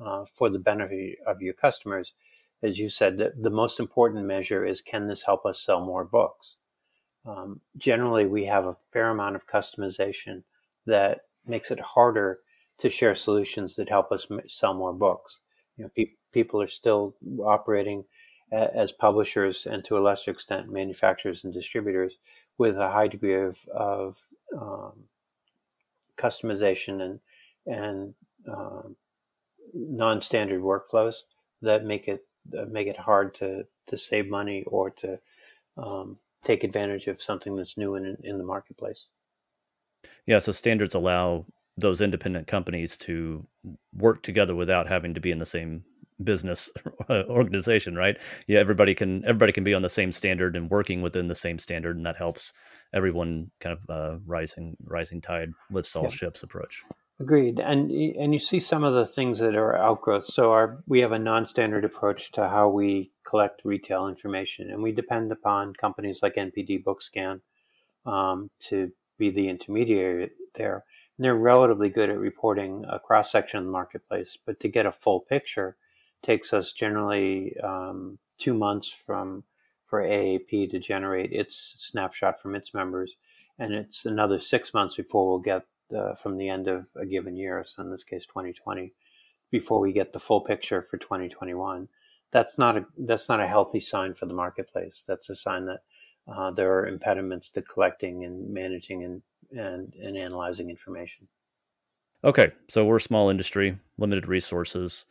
uh, 0.00 0.24
for 0.24 0.48
the 0.48 0.58
benefit 0.58 1.18
of 1.26 1.42
your 1.42 1.54
customers. 1.54 2.14
As 2.62 2.78
you 2.78 2.88
said, 2.88 3.18
the, 3.18 3.32
the, 3.38 3.50
most 3.50 3.78
important 3.78 4.24
measure 4.24 4.64
is 4.64 4.80
can 4.80 5.06
this 5.06 5.22
help 5.22 5.44
us 5.44 5.60
sell 5.60 5.84
more 5.84 6.04
books? 6.04 6.56
Um, 7.26 7.60
generally, 7.76 8.26
we 8.26 8.44
have 8.46 8.64
a 8.64 8.76
fair 8.90 9.10
amount 9.10 9.36
of 9.36 9.46
customization 9.46 10.42
that 10.86 11.22
makes 11.46 11.70
it 11.70 11.80
harder 11.80 12.40
to 12.78 12.88
share 12.88 13.14
solutions 13.14 13.76
that 13.76 13.88
help 13.88 14.12
us 14.12 14.26
sell 14.48 14.74
more 14.74 14.94
books. 14.94 15.40
You 15.76 15.84
know, 15.84 15.90
pe- 15.94 16.12
people 16.32 16.60
are 16.60 16.68
still 16.68 17.14
operating 17.40 18.04
a- 18.52 18.74
as 18.74 18.92
publishers 18.92 19.66
and 19.66 19.84
to 19.84 19.98
a 19.98 20.00
lesser 20.00 20.30
extent 20.30 20.72
manufacturers 20.72 21.44
and 21.44 21.52
distributors 21.52 22.14
with 22.56 22.78
a 22.78 22.90
high 22.90 23.08
degree 23.08 23.42
of, 23.42 23.58
of 23.74 24.18
um, 24.58 24.92
customization 26.16 27.02
and 27.02 27.20
and 27.66 28.14
um, 28.48 28.96
non-standard 29.72 30.60
workflows 30.60 31.14
that 31.62 31.84
make 31.84 32.08
it 32.08 32.26
uh, 32.58 32.64
make 32.66 32.86
it 32.86 32.96
hard 32.96 33.34
to 33.34 33.64
to 33.86 33.96
save 33.96 34.28
money 34.28 34.64
or 34.66 34.90
to 34.90 35.18
um, 35.76 36.16
take 36.44 36.64
advantage 36.64 37.06
of 37.06 37.20
something 37.20 37.56
that's 37.56 37.76
new 37.76 37.94
in 37.94 38.16
in 38.22 38.38
the 38.38 38.44
marketplace. 38.44 39.08
Yeah, 40.26 40.38
so 40.38 40.52
standards 40.52 40.94
allow 40.94 41.46
those 41.76 42.00
independent 42.00 42.46
companies 42.46 42.96
to 42.96 43.46
work 43.94 44.22
together 44.22 44.54
without 44.54 44.88
having 44.88 45.14
to 45.14 45.20
be 45.20 45.30
in 45.30 45.38
the 45.38 45.46
same 45.46 45.84
business 46.22 46.70
organization 47.10 47.96
right 47.96 48.16
yeah 48.46 48.60
everybody 48.60 48.94
can 48.94 49.24
everybody 49.24 49.52
can 49.52 49.64
be 49.64 49.74
on 49.74 49.82
the 49.82 49.88
same 49.88 50.12
standard 50.12 50.54
and 50.54 50.70
working 50.70 51.02
within 51.02 51.26
the 51.26 51.34
same 51.34 51.58
standard 51.58 51.96
and 51.96 52.06
that 52.06 52.16
helps 52.16 52.52
everyone 52.94 53.50
kind 53.60 53.76
of 53.76 53.90
uh, 53.90 54.18
rising 54.24 54.76
rising 54.84 55.20
tide 55.20 55.50
lifts 55.70 55.94
all 55.94 56.04
yeah. 56.04 56.08
ships 56.10 56.42
approach. 56.42 56.82
Agreed, 57.20 57.60
and 57.60 57.90
and 57.90 58.32
you 58.32 58.40
see 58.40 58.60
some 58.60 58.84
of 58.84 58.94
the 58.94 59.06
things 59.06 59.38
that 59.40 59.54
are 59.54 59.76
outgrowth. 59.76 60.24
So 60.24 60.52
our 60.52 60.82
we 60.86 61.00
have 61.00 61.12
a 61.12 61.18
non-standard 61.18 61.84
approach 61.84 62.32
to 62.32 62.48
how 62.48 62.68
we 62.68 63.12
collect 63.28 63.62
retail 63.64 64.08
information, 64.08 64.70
and 64.70 64.82
we 64.82 64.92
depend 64.92 65.30
upon 65.30 65.74
companies 65.74 66.20
like 66.22 66.36
NPD 66.36 66.82
BookScan 66.82 67.40
um, 68.06 68.50
to 68.68 68.90
be 69.18 69.30
the 69.30 69.48
intermediary 69.48 70.30
there. 70.54 70.84
And 71.16 71.24
they're 71.24 71.36
relatively 71.36 71.88
good 71.88 72.10
at 72.10 72.18
reporting 72.18 72.84
a 72.88 72.98
cross 72.98 73.30
section 73.30 73.58
of 73.58 73.64
the 73.66 73.70
marketplace, 73.70 74.36
but 74.44 74.58
to 74.60 74.68
get 74.68 74.86
a 74.86 74.92
full 74.92 75.20
picture 75.20 75.76
takes 76.22 76.52
us 76.52 76.72
generally 76.72 77.56
um, 77.62 78.18
two 78.38 78.54
months 78.54 78.90
from 78.90 79.44
for 79.84 80.02
AAP 80.02 80.70
to 80.70 80.78
generate 80.78 81.32
its 81.32 81.76
snapshot 81.78 82.40
from 82.40 82.54
its 82.54 82.74
members, 82.74 83.16
and 83.58 83.72
it's 83.72 84.06
another 84.06 84.38
six 84.38 84.74
months 84.74 84.96
before 84.96 85.28
we'll 85.28 85.38
get 85.38 85.62
uh, 85.96 86.14
from 86.14 86.36
the 86.36 86.48
end 86.48 86.68
of 86.68 86.86
a 86.96 87.06
given 87.06 87.36
year, 87.36 87.64
so 87.66 87.82
in 87.82 87.90
this 87.90 88.04
case 88.04 88.26
2020, 88.26 88.92
before 89.50 89.80
we 89.80 89.92
get 89.92 90.12
the 90.12 90.18
full 90.18 90.40
picture 90.40 90.82
for 90.82 90.96
2021. 90.96 91.88
That's 92.32 92.58
not 92.58 92.76
a 92.76 92.84
that's 92.98 93.28
not 93.28 93.38
a 93.38 93.46
healthy 93.46 93.78
sign 93.78 94.14
for 94.14 94.26
the 94.26 94.34
marketplace. 94.34 95.04
That's 95.06 95.30
a 95.30 95.36
sign 95.36 95.66
that 95.66 95.82
uh, 96.26 96.50
there 96.50 96.72
are 96.76 96.88
impediments 96.88 97.50
to 97.50 97.62
collecting 97.62 98.24
and 98.24 98.52
managing 98.52 99.04
and, 99.04 99.22
and 99.52 99.94
and 99.94 100.16
analyzing 100.16 100.70
information. 100.70 101.28
Okay, 102.24 102.50
so 102.68 102.84
we're 102.84 102.96
a 102.96 103.00
small 103.00 103.28
industry, 103.28 103.78
limited 103.98 104.26
resources 104.26 105.06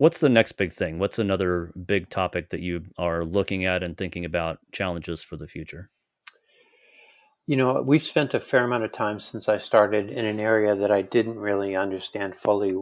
what's 0.00 0.20
the 0.20 0.30
next 0.30 0.52
big 0.52 0.72
thing? 0.72 0.98
What's 0.98 1.18
another 1.18 1.72
big 1.84 2.08
topic 2.08 2.48
that 2.48 2.60
you 2.60 2.84
are 2.96 3.22
looking 3.22 3.66
at 3.66 3.82
and 3.82 3.94
thinking 3.94 4.24
about 4.24 4.58
challenges 4.72 5.22
for 5.22 5.36
the 5.36 5.46
future? 5.46 5.90
You 7.46 7.56
know, 7.56 7.82
we've 7.82 8.02
spent 8.02 8.32
a 8.32 8.40
fair 8.40 8.64
amount 8.64 8.84
of 8.84 8.92
time 8.92 9.20
since 9.20 9.46
I 9.46 9.58
started 9.58 10.10
in 10.10 10.24
an 10.24 10.40
area 10.40 10.74
that 10.74 10.90
I 10.90 11.02
didn't 11.02 11.38
really 11.38 11.76
understand 11.76 12.34
fully 12.34 12.74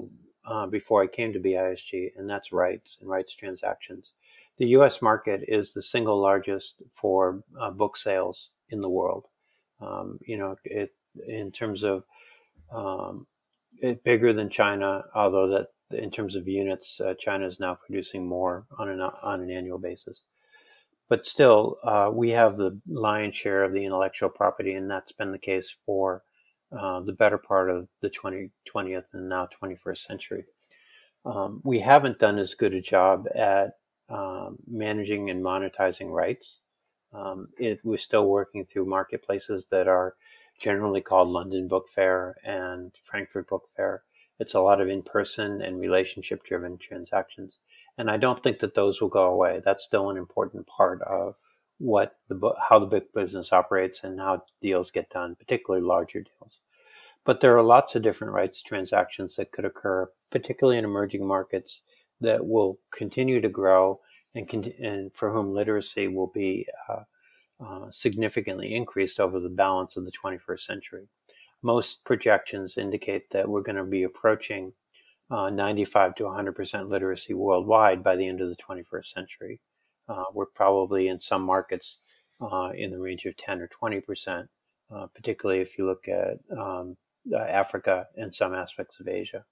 uh, 0.46 0.68
before 0.68 1.02
I 1.02 1.08
came 1.08 1.32
to 1.32 1.40
BISG, 1.40 2.12
and 2.16 2.30
that's 2.30 2.52
rights 2.52 2.98
and 3.00 3.10
rights 3.10 3.34
transactions. 3.34 4.12
The 4.58 4.66
U.S. 4.66 5.02
market 5.02 5.40
is 5.48 5.72
the 5.72 5.82
single 5.82 6.20
largest 6.20 6.82
for 6.92 7.42
uh, 7.60 7.72
book 7.72 7.96
sales 7.96 8.50
in 8.70 8.80
the 8.80 8.88
world. 8.88 9.26
Um, 9.80 10.20
you 10.24 10.38
know, 10.38 10.54
it 10.64 10.94
in 11.26 11.50
terms 11.50 11.82
of 11.82 12.04
um, 12.72 13.26
it, 13.82 14.04
bigger 14.04 14.32
than 14.32 14.50
China, 14.50 15.02
although 15.16 15.48
that 15.48 15.68
in 15.90 16.10
terms 16.10 16.36
of 16.36 16.46
units, 16.46 17.00
uh, 17.00 17.14
China 17.18 17.46
is 17.46 17.60
now 17.60 17.74
producing 17.74 18.26
more 18.26 18.66
on 18.78 18.88
an 18.88 19.00
on 19.00 19.40
an 19.40 19.50
annual 19.50 19.78
basis. 19.78 20.22
But 21.08 21.24
still, 21.24 21.78
uh, 21.84 22.10
we 22.12 22.30
have 22.30 22.58
the 22.58 22.78
lion's 22.86 23.34
share 23.34 23.64
of 23.64 23.72
the 23.72 23.84
intellectual 23.84 24.28
property, 24.28 24.74
and 24.74 24.90
that's 24.90 25.12
been 25.12 25.32
the 25.32 25.38
case 25.38 25.74
for 25.86 26.22
uh, 26.70 27.00
the 27.00 27.14
better 27.14 27.38
part 27.38 27.70
of 27.70 27.88
the 28.02 28.10
20, 28.10 28.50
20th 28.68 29.14
and 29.14 29.26
now 29.26 29.48
21st 29.62 29.98
century. 29.98 30.44
Um, 31.24 31.62
we 31.64 31.80
haven't 31.80 32.18
done 32.18 32.38
as 32.38 32.52
good 32.52 32.74
a 32.74 32.82
job 32.82 33.26
at 33.34 33.78
um, 34.10 34.58
managing 34.66 35.30
and 35.30 35.42
monetizing 35.42 36.10
rights. 36.10 36.58
Um, 37.12 37.48
it, 37.58 37.80
we're 37.84 37.96
still 37.96 38.26
working 38.26 38.66
through 38.66 38.84
marketplaces 38.84 39.66
that 39.70 39.88
are 39.88 40.14
generally 40.60 41.00
called 41.00 41.28
London 41.28 41.68
Book 41.68 41.88
Fair 41.88 42.36
and 42.44 42.92
Frankfurt 43.02 43.48
Book 43.48 43.64
Fair. 43.74 44.02
It's 44.38 44.54
a 44.54 44.60
lot 44.60 44.80
of 44.80 44.88
in 44.88 45.02
person 45.02 45.62
and 45.62 45.80
relationship 45.80 46.44
driven 46.44 46.78
transactions. 46.78 47.58
And 47.96 48.10
I 48.10 48.16
don't 48.16 48.42
think 48.42 48.60
that 48.60 48.74
those 48.74 49.00
will 49.00 49.08
go 49.08 49.26
away. 49.26 49.60
That's 49.64 49.84
still 49.84 50.10
an 50.10 50.16
important 50.16 50.66
part 50.66 51.02
of 51.02 51.34
what 51.78 52.16
the 52.28 52.54
how 52.68 52.78
the 52.78 52.86
big 52.86 53.12
business 53.12 53.52
operates 53.52 54.04
and 54.04 54.20
how 54.20 54.44
deals 54.60 54.90
get 54.90 55.10
done, 55.10 55.36
particularly 55.36 55.84
larger 55.84 56.20
deals. 56.20 56.58
But 57.24 57.40
there 57.40 57.56
are 57.56 57.62
lots 57.62 57.94
of 57.94 58.02
different 58.02 58.32
rights 58.32 58.62
transactions 58.62 59.36
that 59.36 59.52
could 59.52 59.64
occur, 59.64 60.10
particularly 60.30 60.78
in 60.78 60.84
emerging 60.84 61.26
markets, 61.26 61.82
that 62.20 62.46
will 62.46 62.78
continue 62.90 63.40
to 63.40 63.48
grow 63.48 64.00
and, 64.34 64.66
and 64.80 65.12
for 65.12 65.32
whom 65.32 65.52
literacy 65.52 66.08
will 66.08 66.28
be 66.28 66.66
uh, 66.88 67.02
uh, 67.64 67.90
significantly 67.90 68.74
increased 68.74 69.20
over 69.20 69.40
the 69.40 69.48
balance 69.48 69.96
of 69.96 70.04
the 70.04 70.12
21st 70.12 70.60
century. 70.60 71.08
Most 71.62 72.04
projections 72.04 72.78
indicate 72.78 73.30
that 73.30 73.48
we're 73.48 73.62
going 73.62 73.76
to 73.76 73.84
be 73.84 74.04
approaching 74.04 74.72
uh, 75.30 75.50
95 75.50 76.14
to 76.16 76.24
100% 76.24 76.88
literacy 76.88 77.34
worldwide 77.34 78.02
by 78.02 78.16
the 78.16 78.26
end 78.26 78.40
of 78.40 78.48
the 78.48 78.56
21st 78.56 79.06
century. 79.06 79.60
Uh, 80.08 80.24
we're 80.32 80.46
probably 80.46 81.08
in 81.08 81.20
some 81.20 81.42
markets 81.42 82.00
uh, 82.40 82.70
in 82.74 82.90
the 82.90 82.98
range 82.98 83.26
of 83.26 83.36
10 83.36 83.60
or 83.60 83.68
20%, 83.68 84.48
uh, 84.94 85.06
particularly 85.14 85.60
if 85.60 85.76
you 85.76 85.84
look 85.84 86.08
at 86.08 86.38
um, 86.56 86.96
Africa 87.36 88.06
and 88.16 88.34
some 88.34 88.54
aspects 88.54 89.00
of 89.00 89.08
Asia. 89.08 89.44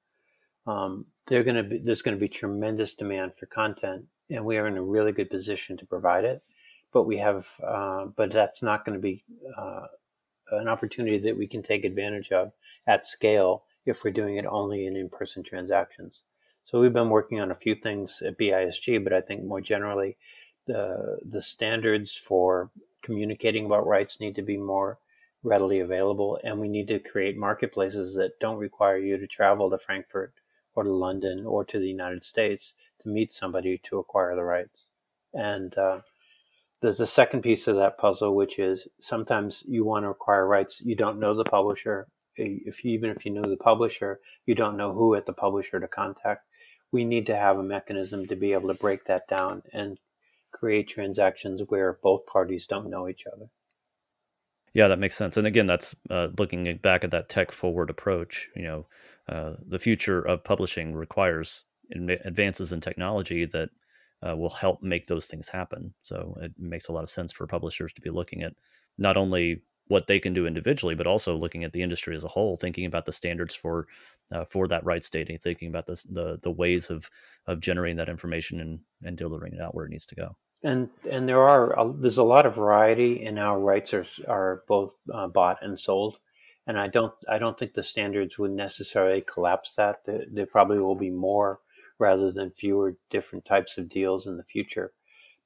Um, 0.66 1.06
to 1.28 1.62
be, 1.62 1.78
there's 1.78 2.02
going 2.02 2.16
to 2.16 2.20
be 2.20 2.28
tremendous 2.28 2.94
demand 2.94 3.34
for 3.36 3.46
content, 3.46 4.04
and 4.30 4.44
we 4.44 4.56
are 4.56 4.66
in 4.66 4.76
a 4.76 4.82
really 4.82 5.12
good 5.12 5.30
position 5.30 5.76
to 5.76 5.86
provide 5.86 6.24
it. 6.24 6.42
But 6.92 7.02
we 7.02 7.18
have, 7.18 7.48
uh, 7.66 8.06
but 8.16 8.32
that's 8.32 8.62
not 8.62 8.84
going 8.84 8.94
to 8.94 9.02
be 9.02 9.22
uh, 9.56 9.86
an 10.52 10.68
opportunity 10.68 11.18
that 11.18 11.36
we 11.36 11.46
can 11.46 11.62
take 11.62 11.84
advantage 11.84 12.32
of 12.32 12.52
at 12.86 13.06
scale 13.06 13.64
if 13.84 14.04
we're 14.04 14.10
doing 14.10 14.36
it 14.36 14.46
only 14.46 14.86
in 14.86 14.96
in-person 14.96 15.42
transactions. 15.42 16.22
So 16.64 16.80
we've 16.80 16.92
been 16.92 17.10
working 17.10 17.40
on 17.40 17.50
a 17.50 17.54
few 17.54 17.74
things 17.74 18.20
at 18.22 18.38
BISG, 18.38 19.02
but 19.04 19.12
I 19.12 19.20
think 19.20 19.44
more 19.44 19.60
generally, 19.60 20.16
the 20.66 21.18
the 21.24 21.42
standards 21.42 22.16
for 22.16 22.70
communicating 23.02 23.66
about 23.66 23.86
rights 23.86 24.18
need 24.18 24.34
to 24.34 24.42
be 24.42 24.56
more 24.56 24.98
readily 25.44 25.78
available, 25.78 26.40
and 26.42 26.58
we 26.58 26.68
need 26.68 26.88
to 26.88 26.98
create 26.98 27.36
marketplaces 27.36 28.14
that 28.14 28.40
don't 28.40 28.58
require 28.58 28.98
you 28.98 29.16
to 29.16 29.26
travel 29.28 29.70
to 29.70 29.78
Frankfurt 29.78 30.34
or 30.74 30.82
to 30.82 30.92
London 30.92 31.46
or 31.46 31.64
to 31.64 31.78
the 31.78 31.88
United 31.88 32.24
States 32.24 32.74
to 33.02 33.08
meet 33.08 33.32
somebody 33.32 33.78
to 33.84 33.98
acquire 33.98 34.34
the 34.34 34.42
rights. 34.42 34.86
And 35.32 35.76
uh, 35.78 36.00
there's 36.82 37.00
a 37.00 37.06
second 37.06 37.42
piece 37.42 37.66
of 37.66 37.76
that 37.76 37.98
puzzle, 37.98 38.34
which 38.34 38.58
is 38.58 38.86
sometimes 39.00 39.62
you 39.66 39.84
want 39.84 40.04
to 40.04 40.10
acquire 40.10 40.46
rights, 40.46 40.80
you 40.84 40.94
don't 40.94 41.18
know 41.18 41.34
the 41.34 41.44
publisher. 41.44 42.06
If 42.36 42.84
you, 42.84 42.92
even 42.92 43.10
if 43.10 43.24
you 43.24 43.32
know 43.32 43.42
the 43.42 43.56
publisher, 43.56 44.20
you 44.44 44.54
don't 44.54 44.76
know 44.76 44.92
who 44.92 45.14
at 45.14 45.24
the 45.24 45.32
publisher 45.32 45.80
to 45.80 45.88
contact. 45.88 46.46
We 46.92 47.04
need 47.04 47.26
to 47.26 47.36
have 47.36 47.58
a 47.58 47.62
mechanism 47.62 48.26
to 48.26 48.36
be 48.36 48.52
able 48.52 48.68
to 48.68 48.78
break 48.78 49.04
that 49.04 49.26
down 49.26 49.62
and 49.72 49.98
create 50.52 50.88
transactions 50.88 51.62
where 51.68 51.98
both 52.02 52.26
parties 52.26 52.66
don't 52.66 52.90
know 52.90 53.08
each 53.08 53.24
other. 53.26 53.46
Yeah, 54.74 54.88
that 54.88 54.98
makes 54.98 55.16
sense. 55.16 55.38
And 55.38 55.46
again, 55.46 55.64
that's 55.64 55.96
uh, 56.10 56.28
looking 56.38 56.76
back 56.82 57.02
at 57.02 57.10
that 57.10 57.30
tech 57.30 57.50
forward 57.50 57.88
approach. 57.88 58.50
You 58.54 58.62
know, 58.62 58.86
uh, 59.26 59.52
the 59.66 59.78
future 59.78 60.20
of 60.20 60.44
publishing 60.44 60.94
requires 60.94 61.64
advances 61.90 62.72
in 62.72 62.80
technology 62.80 63.46
that 63.46 63.70
uh, 64.26 64.36
will 64.36 64.50
help 64.50 64.82
make 64.82 65.06
those 65.06 65.26
things 65.26 65.48
happen. 65.48 65.94
So 66.02 66.36
it 66.40 66.52
makes 66.58 66.88
a 66.88 66.92
lot 66.92 67.04
of 67.04 67.10
sense 67.10 67.32
for 67.32 67.46
publishers 67.46 67.92
to 67.94 68.00
be 68.00 68.10
looking 68.10 68.42
at 68.42 68.54
not 68.98 69.16
only 69.16 69.62
what 69.88 70.06
they 70.06 70.18
can 70.18 70.32
do 70.32 70.46
individually, 70.46 70.94
but 70.94 71.06
also 71.06 71.36
looking 71.36 71.64
at 71.64 71.72
the 71.72 71.82
industry 71.82 72.16
as 72.16 72.24
a 72.24 72.28
whole, 72.28 72.56
thinking 72.56 72.86
about 72.86 73.06
the 73.06 73.12
standards 73.12 73.54
for 73.54 73.86
uh, 74.32 74.44
for 74.44 74.66
that 74.66 74.84
rights 74.84 75.08
data, 75.08 75.38
thinking 75.38 75.68
about 75.68 75.86
the 75.86 76.02
the 76.10 76.38
the 76.42 76.50
ways 76.50 76.90
of 76.90 77.08
of 77.46 77.60
generating 77.60 77.96
that 77.96 78.08
information 78.08 78.60
and 78.60 78.80
and 79.04 79.16
delivering 79.16 79.54
it 79.54 79.60
out 79.60 79.74
where 79.74 79.86
it 79.86 79.90
needs 79.90 80.06
to 80.06 80.14
go. 80.14 80.36
And 80.62 80.88
and 81.08 81.28
there 81.28 81.42
are 81.42 81.92
there's 81.94 82.18
a 82.18 82.24
lot 82.24 82.46
of 82.46 82.56
variety 82.56 83.24
in 83.24 83.36
how 83.36 83.58
rights 83.60 83.94
are 83.94 84.06
are 84.26 84.62
both 84.66 84.94
uh, 85.12 85.28
bought 85.28 85.62
and 85.62 85.78
sold. 85.78 86.18
And 86.68 86.76
i 86.80 86.88
don't 86.88 87.14
i 87.28 87.38
don't 87.38 87.56
think 87.56 87.74
the 87.74 87.82
standards 87.84 88.38
would 88.38 88.50
necessarily 88.50 89.20
collapse 89.20 89.74
that. 89.74 90.04
There, 90.04 90.24
there, 90.28 90.46
probably 90.46 90.80
will 90.80 90.96
be 90.96 91.10
more 91.10 91.60
rather 91.98 92.30
than 92.32 92.50
fewer 92.50 92.96
different 93.10 93.44
types 93.44 93.78
of 93.78 93.88
deals 93.88 94.26
in 94.26 94.36
the 94.36 94.44
future. 94.44 94.92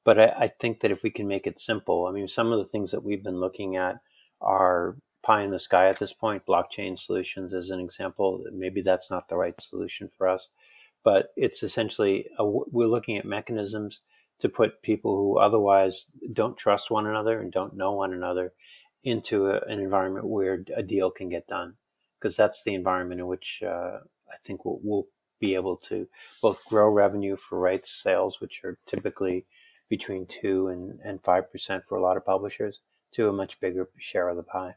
But 0.05 0.19
I, 0.19 0.27
I 0.45 0.49
think 0.49 0.81
that 0.81 0.91
if 0.91 1.03
we 1.03 1.11
can 1.11 1.29
make 1.29 1.47
it 1.47 1.61
simple 1.61 2.07
i 2.07 2.13
mean 2.13 2.27
some 2.27 2.53
of 2.53 2.59
the 2.59 2.65
things 2.65 2.91
that 2.91 3.05
we've 3.05 3.23
been 3.23 3.41
looking 3.41 3.77
at 3.77 3.97
are 4.41 4.97
pie 5.23 5.43
in 5.43 5.51
the 5.51 5.59
sky 5.59 5.89
at 5.89 5.99
this 5.99 6.13
point. 6.13 6.47
Blockchain 6.47 6.99
solutions 6.99 7.55
as 7.55 7.71
an 7.71 7.81
example 7.81 8.45
maybe 8.53 8.83
that's 8.83 9.11
not 9.11 9.29
the 9.29 9.37
right 9.37 9.61
solution 9.61 10.09
for 10.17 10.29
us. 10.29 10.49
But 11.03 11.33
it's 11.37 11.63
essentially 11.63 12.27
a, 12.39 12.45
we're 12.45 12.87
looking 12.87 13.17
at 13.17 13.25
mechanisms 13.25 14.03
to 14.41 14.49
put 14.49 14.83
people 14.83 15.17
who 15.17 15.39
otherwise 15.39 16.07
don't 16.33 16.57
trust 16.57 16.91
one 16.91 17.07
another 17.07 17.41
and 17.41 17.53
don't 17.53 17.77
know 17.77 17.93
one 17.93 18.13
another 18.13 18.53
into 19.03 19.49
a, 19.49 19.61
an 19.61 19.81
environment 19.81 20.27
where 20.27 20.65
a 20.77 20.83
deal 20.83 21.11
can 21.11 21.29
get 21.29 21.47
done. 21.47 21.75
Because 22.19 22.37
that's 22.37 22.63
the 22.65 22.75
environment 22.75 23.21
in 23.21 23.27
which 23.27 23.63
uh, 23.65 23.99
I 24.31 24.37
think 24.45 24.65
we'll, 24.65 24.81
we'll, 24.83 25.07
be 25.41 25.55
able 25.55 25.77
to 25.77 26.07
both 26.43 26.65
grow 26.67 26.89
revenue 26.89 27.37
for 27.37 27.59
rights 27.59 27.91
sales, 27.91 28.41
which 28.41 28.63
are 28.65 28.79
typically 28.87 29.47
between 29.89 30.27
two 30.27 30.69
and, 30.69 31.01
and 31.05 31.23
five 31.23 31.51
percent 31.51 31.85
for 31.85 31.99
a 31.99 32.03
lot 32.03 32.17
of 32.17 32.25
publishers, 32.25 32.81
to 33.13 33.29
a 33.29 33.33
much 33.33 33.59
bigger 33.61 33.89
share 33.99 34.29
of 34.29 34.37
the 34.37 34.43
pie. 34.43 34.75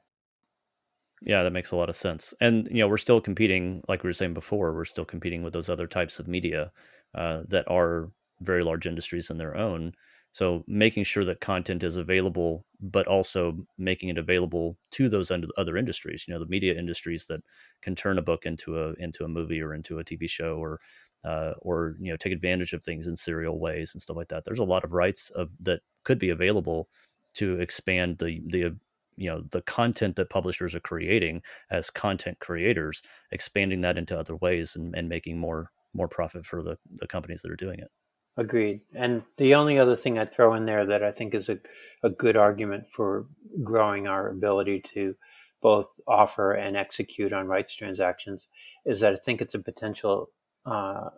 Yeah, 1.21 1.43
that 1.43 1.51
makes 1.51 1.71
a 1.71 1.75
lot 1.75 1.89
of 1.89 1.95
sense. 1.95 2.33
And 2.41 2.67
you 2.69 2.79
know, 2.79 2.87
we're 2.87 2.97
still 2.97 3.21
competing, 3.21 3.83
like 3.87 4.03
we 4.03 4.09
were 4.09 4.13
saying 4.13 4.33
before, 4.33 4.73
we're 4.73 4.85
still 4.85 5.05
competing 5.05 5.43
with 5.43 5.53
those 5.53 5.69
other 5.69 5.87
types 5.87 6.19
of 6.19 6.27
media 6.27 6.71
uh, 7.15 7.43
that 7.47 7.69
are 7.69 8.09
very 8.41 8.63
large 8.63 8.87
industries 8.87 9.29
in 9.29 9.37
their 9.37 9.55
own. 9.55 9.93
So 10.33 10.63
making 10.67 11.05
sure 11.05 11.23
that 11.25 11.41
content 11.41 11.83
is 11.83 11.95
available, 11.95 12.65
but 12.81 13.07
also 13.07 13.65
making 13.77 14.09
it 14.09 14.17
available 14.17 14.77
to 14.91 15.07
those 15.09 15.31
other 15.57 15.77
industries. 15.77 16.25
You 16.27 16.33
know, 16.33 16.39
the 16.39 16.47
media 16.47 16.75
industries 16.77 17.25
that 17.27 17.41
can 17.81 17.95
turn 17.95 18.17
a 18.17 18.21
book 18.23 18.45
into 18.45 18.79
a 18.79 18.93
into 18.95 19.23
a 19.23 19.27
movie 19.29 19.61
or 19.61 19.73
into 19.73 19.99
a 19.99 20.03
TV 20.03 20.27
show, 20.27 20.57
or 20.57 20.79
uh, 21.23 21.53
or 21.61 21.95
you 21.99 22.11
know 22.11 22.17
take 22.17 22.33
advantage 22.33 22.73
of 22.73 22.83
things 22.83 23.07
in 23.07 23.15
serial 23.15 23.59
ways 23.59 23.93
and 23.93 24.01
stuff 24.01 24.17
like 24.17 24.29
that. 24.29 24.43
There's 24.45 24.59
a 24.59 24.63
lot 24.65 24.83
of 24.83 24.91
rights 24.93 25.29
of, 25.31 25.49
that 25.61 25.81
could 26.03 26.19
be 26.19 26.29
available 26.29 26.89
to 27.35 27.59
expand 27.59 28.17
the 28.19 28.41
the 28.47 28.75
you 29.15 29.29
know 29.29 29.43
the 29.51 29.61
content 29.61 30.15
that 30.15 30.29
publishers 30.29 30.75
are 30.75 30.79
creating 30.79 31.41
as 31.69 31.89
content 31.89 32.39
creators, 32.39 33.01
expanding 33.31 33.81
that 33.81 33.97
into 33.97 34.17
other 34.17 34.35
ways 34.35 34.75
and, 34.75 34.95
and 34.95 35.09
making 35.09 35.37
more 35.37 35.71
more 35.93 36.07
profit 36.07 36.45
for 36.45 36.63
the 36.63 36.77
the 36.97 37.07
companies 37.07 37.41
that 37.43 37.51
are 37.51 37.55
doing 37.55 37.79
it. 37.79 37.91
Agreed. 38.35 38.81
And 38.95 39.23
the 39.37 39.53
only 39.53 39.77
other 39.77 39.95
thing 39.95 40.17
I'd 40.17 40.33
throw 40.33 40.55
in 40.55 40.65
there 40.65 40.85
that 40.87 41.03
I 41.03 41.11
think 41.11 41.35
is 41.35 41.49
a, 41.49 41.59
a 42.01 42.09
good 42.09 42.35
argument 42.35 42.89
for 42.89 43.27
growing 43.63 44.07
our 44.07 44.29
ability 44.29 44.81
to 44.93 45.15
both 45.61 45.99
offer 46.07 46.53
and 46.53 46.75
execute 46.75 47.31
on 47.31 47.47
rights 47.47 47.75
transactions 47.75 48.47
is 48.85 48.99
that 49.01 49.13
I 49.13 49.17
think 49.17 49.41
it's 49.41 49.53
a 49.53 49.59
potential 49.59 50.29
uh, 50.65 51.09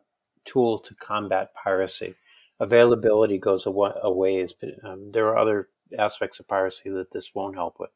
tool 0.43 0.77
to 0.79 0.93
combat 0.95 1.53
piracy. 1.55 2.15
Availability 2.59 3.37
goes 3.37 3.65
a, 3.65 3.71
ways, 3.71 4.53
but 4.53 4.71
um, 4.83 5.11
there 5.11 5.27
are 5.27 5.37
other 5.37 5.69
aspects 5.97 6.39
of 6.39 6.47
piracy 6.47 6.89
that 6.89 7.11
this 7.11 7.33
won't 7.33 7.55
help 7.55 7.79
with. 7.79 7.91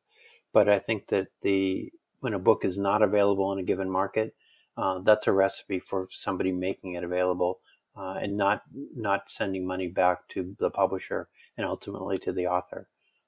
But 0.53 0.69
I 0.69 0.79
think 0.79 1.07
that 1.07 1.27
the 1.41 1.91
when 2.21 2.33
a 2.33 2.39
book 2.39 2.65
is 2.65 2.77
not 2.77 3.01
available 3.01 3.51
in 3.53 3.59
a 3.59 3.63
given 3.63 3.89
market, 3.89 4.35
uh, 4.75 4.99
that's 4.99 5.27
a 5.27 5.31
recipe 5.31 5.79
for 5.79 6.07
somebody 6.09 6.51
making 6.51 6.93
it 6.93 7.03
available 7.03 7.59
uh, 7.99 8.13
and 8.21 8.37
not 8.37 8.63
not 8.95 9.29
sending 9.29 9.67
money 9.67 9.87
back 9.87 10.27
to 10.29 10.55
the 10.59 10.69
publisher 10.69 11.27
and 11.57 11.65
ultimately 11.65 12.17
to 12.17 12.31
the 12.31 12.47
author. 12.47 12.87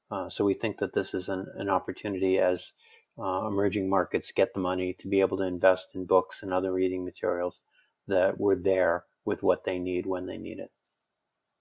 Uh, 0.09 0.29
so 0.29 0.45
we 0.45 0.53
think 0.53 0.77
that 0.77 0.93
this 0.93 1.13
is 1.13 1.29
an, 1.29 1.45
an 1.55 1.69
opportunity 1.69 2.37
as 2.37 2.73
uh, 3.19 3.47
emerging 3.47 3.89
markets 3.89 4.31
get 4.31 4.53
the 4.53 4.59
money 4.59 4.93
to 4.93 5.07
be 5.07 5.19
able 5.19 5.37
to 5.37 5.43
invest 5.43 5.89
in 5.95 6.05
books 6.05 6.41
and 6.41 6.53
other 6.53 6.71
reading 6.71 7.03
materials 7.03 7.61
that 8.07 8.39
we're 8.39 8.55
there 8.55 9.03
with 9.25 9.43
what 9.43 9.63
they 9.65 9.77
need 9.77 10.05
when 10.05 10.25
they 10.25 10.37
need 10.37 10.59
it. 10.59 10.71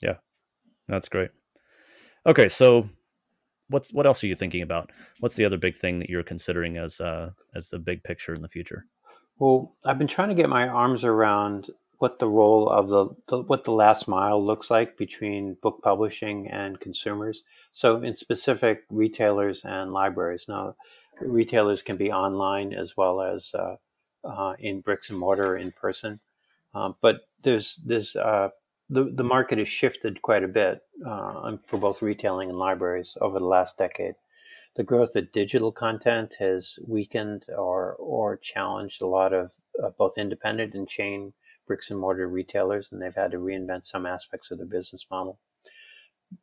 Yeah, 0.00 0.16
that's 0.88 1.08
great. 1.08 1.30
Okay, 2.26 2.48
so 2.48 2.88
what's 3.68 3.92
what 3.92 4.06
else 4.06 4.22
are 4.22 4.28
you 4.28 4.36
thinking 4.36 4.62
about? 4.62 4.90
What's 5.18 5.34
the 5.34 5.44
other 5.44 5.58
big 5.58 5.76
thing 5.76 5.98
that 5.98 6.08
you're 6.08 6.22
considering 6.22 6.76
as 6.76 7.00
uh, 7.00 7.30
as 7.56 7.68
the 7.68 7.78
big 7.78 8.04
picture 8.04 8.34
in 8.34 8.42
the 8.42 8.48
future? 8.48 8.86
Well, 9.38 9.74
I've 9.84 9.98
been 9.98 10.06
trying 10.06 10.28
to 10.28 10.34
get 10.34 10.48
my 10.48 10.68
arms 10.68 11.02
around 11.02 11.70
what 12.00 12.18
the 12.18 12.26
role 12.26 12.66
of 12.70 12.88
the, 12.88 13.08
the, 13.28 13.42
what 13.42 13.64
the 13.64 13.72
last 13.72 14.08
mile 14.08 14.42
looks 14.42 14.70
like 14.70 14.96
between 14.96 15.54
book 15.60 15.80
publishing 15.82 16.48
and 16.48 16.80
consumers. 16.80 17.42
So, 17.72 18.00
in 18.00 18.16
specific, 18.16 18.84
retailers 18.88 19.62
and 19.66 19.92
libraries. 19.92 20.46
Now, 20.48 20.76
retailers 21.20 21.82
can 21.82 21.96
be 21.96 22.10
online 22.10 22.72
as 22.72 22.96
well 22.96 23.20
as 23.20 23.54
uh, 23.54 23.76
uh, 24.24 24.54
in 24.58 24.80
bricks 24.80 25.10
and 25.10 25.18
mortar 25.18 25.58
in 25.58 25.72
person. 25.72 26.18
Uh, 26.74 26.92
but 27.02 27.20
there's 27.44 27.78
there's 27.84 28.16
uh, 28.16 28.48
the 28.88 29.12
the 29.14 29.24
market 29.24 29.58
has 29.58 29.68
shifted 29.68 30.22
quite 30.22 30.42
a 30.42 30.48
bit 30.48 30.80
uh, 31.06 31.54
for 31.66 31.76
both 31.76 32.00
retailing 32.00 32.48
and 32.48 32.58
libraries 32.58 33.18
over 33.20 33.38
the 33.38 33.44
last 33.44 33.76
decade. 33.76 34.14
The 34.76 34.84
growth 34.84 35.16
of 35.16 35.32
digital 35.32 35.70
content 35.70 36.36
has 36.38 36.78
weakened 36.86 37.44
or 37.54 37.96
or 37.98 38.38
challenged 38.38 39.02
a 39.02 39.06
lot 39.06 39.34
of 39.34 39.50
uh, 39.82 39.90
both 39.98 40.16
independent 40.16 40.72
and 40.72 40.88
chain 40.88 41.34
bricks 41.70 41.92
and 41.92 42.00
mortar 42.00 42.26
retailers, 42.26 42.88
and 42.90 43.00
they've 43.00 43.14
had 43.14 43.30
to 43.30 43.36
reinvent 43.36 43.86
some 43.86 44.04
aspects 44.04 44.50
of 44.50 44.58
their 44.58 44.66
business 44.66 45.06
model. 45.08 45.38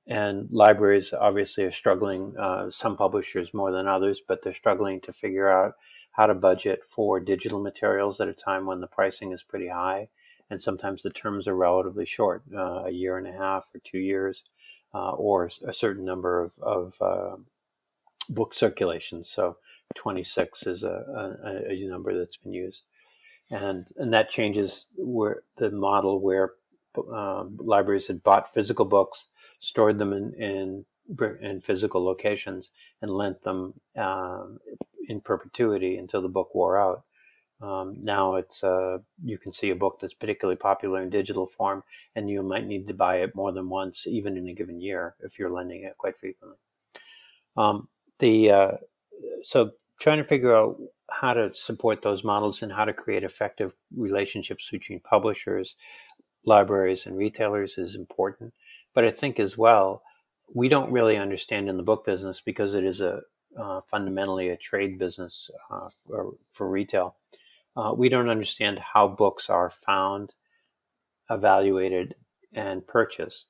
And 0.08 0.48
libraries 0.52 1.12
obviously 1.12 1.66
are 1.66 1.72
struggling, 1.72 2.34
uh, 2.40 2.72
some 2.72 2.96
publishers 2.96 3.54
more 3.54 3.74
than 3.74 3.90
others, 3.90 4.22
but 4.26 4.42
they're 4.42 4.54
struggling 4.54 5.02
to 5.02 5.12
figure 5.12 5.50
out 5.50 5.74
how 6.14 6.28
to 6.28 6.34
budget 6.34 6.86
for 6.86 7.20
digital 7.20 7.62
materials 7.62 8.22
at 8.22 8.30
a 8.30 8.34
time 8.34 8.66
when 8.66 8.80
the 8.80 8.88
pricing 8.88 9.34
is 9.34 9.44
pretty 9.44 9.68
high. 9.68 10.08
And 10.50 10.64
sometimes 10.64 11.04
the 11.04 11.10
terms 11.10 11.46
are 11.46 11.56
relatively 11.58 12.06
short 12.06 12.44
uh, 12.56 12.86
a 12.86 12.92
year 12.92 13.18
and 13.18 13.28
a 13.28 13.34
half 13.34 13.70
or 13.76 13.82
two 13.84 14.00
years, 14.00 14.46
uh, 14.94 15.12
or 15.12 15.50
a 15.68 15.74
certain 15.74 16.06
number 16.06 16.42
of, 16.42 16.58
of 16.60 17.02
uh, 17.02 17.36
book 18.30 18.54
circulations. 18.54 19.30
So 19.30 19.58
26 19.96 20.68
is 20.68 20.84
a, 20.84 21.36
a, 21.44 21.74
a 21.74 21.90
number 21.90 22.18
that's 22.18 22.38
been 22.38 22.54
used 22.54 22.86
and 23.52 23.86
and 23.98 24.14
that 24.14 24.30
changes 24.30 24.88
where 24.96 25.44
the 25.58 25.72
model 25.72 26.20
where 26.20 26.54
um, 27.14 27.58
libraries 27.60 28.08
had 28.08 28.24
bought 28.24 28.54
physical 28.54 28.86
books, 28.86 29.28
stored 29.60 29.98
them 29.98 30.14
in 30.14 30.34
in, 30.34 30.86
in 31.42 31.62
physical 31.62 32.04
locations, 32.04 32.72
and 33.02 33.12
lent 33.12 33.44
them 33.44 33.74
um, 33.96 34.60
in 35.08 35.22
perpetuity 35.22 35.98
until 35.98 36.22
the 36.22 36.30
book 36.30 36.54
wore 36.54 36.80
out. 36.80 37.04
Um, 37.60 37.98
now 38.04 38.36
it's 38.36 38.64
uh, 38.64 39.00
you 39.24 39.38
can 39.38 39.52
see 39.52 39.72
a 39.72 39.76
book 39.76 39.98
that's 40.00 40.14
particularly 40.14 40.58
popular 40.58 41.02
in 41.02 41.10
digital 41.10 41.48
form, 41.48 41.84
and 42.16 42.30
you 42.30 42.44
might 42.44 42.68
need 42.68 42.88
to 42.88 42.94
buy 42.94 43.18
it 43.18 43.36
more 43.36 43.52
than 43.52 43.70
once, 43.70 44.06
even 44.06 44.38
in 44.38 44.48
a 44.48 44.54
given 44.54 44.80
year, 44.80 45.16
if 45.22 45.40
you're 45.40 45.50
lending 45.50 45.84
it 45.84 45.98
quite 45.98 46.18
frequently. 46.18 46.58
Um, 47.56 47.88
the 48.20 48.52
uh, 48.52 48.72
so 49.44 49.72
trying 50.00 50.18
to 50.20 50.24
figure 50.24 50.56
out 50.56 50.80
how 51.10 51.34
to 51.34 51.54
support 51.54 52.02
those 52.02 52.24
models 52.24 52.62
and 52.62 52.72
how 52.72 52.86
to 52.86 52.94
create 52.94 53.24
effective 53.24 53.76
relationships 53.96 54.70
between 54.72 55.00
publishers, 55.00 55.76
libraries, 56.46 57.06
and 57.06 57.18
retailers 57.18 57.78
is 57.78 57.96
important. 57.96 58.54
But 58.94 59.06
I 59.06 59.12
think 59.12 59.40
as 59.40 59.58
well, 59.58 60.04
we 60.54 60.70
don't 60.70 60.92
really 60.92 61.18
understand 61.18 61.70
in 61.70 61.78
the 61.78 61.84
book 61.84 62.06
business 62.06 62.42
because 62.42 62.74
it 62.74 62.84
is 62.84 63.02
a 63.02 63.22
uh, 63.58 63.82
fundamentally 63.82 64.50
a 64.50 64.58
trade 64.58 65.00
business 65.00 65.50
uh, 65.72 65.90
for, 65.90 66.34
for, 66.52 66.70
retail. 66.70 67.16
Uh, 67.76 67.92
we 67.96 68.08
don't 68.08 68.30
understand 68.30 68.78
how 68.78 69.08
books 69.08 69.50
are 69.50 69.72
found, 69.72 70.36
evaluated, 71.32 72.14
and 72.54 72.86
purchased. 72.86 73.46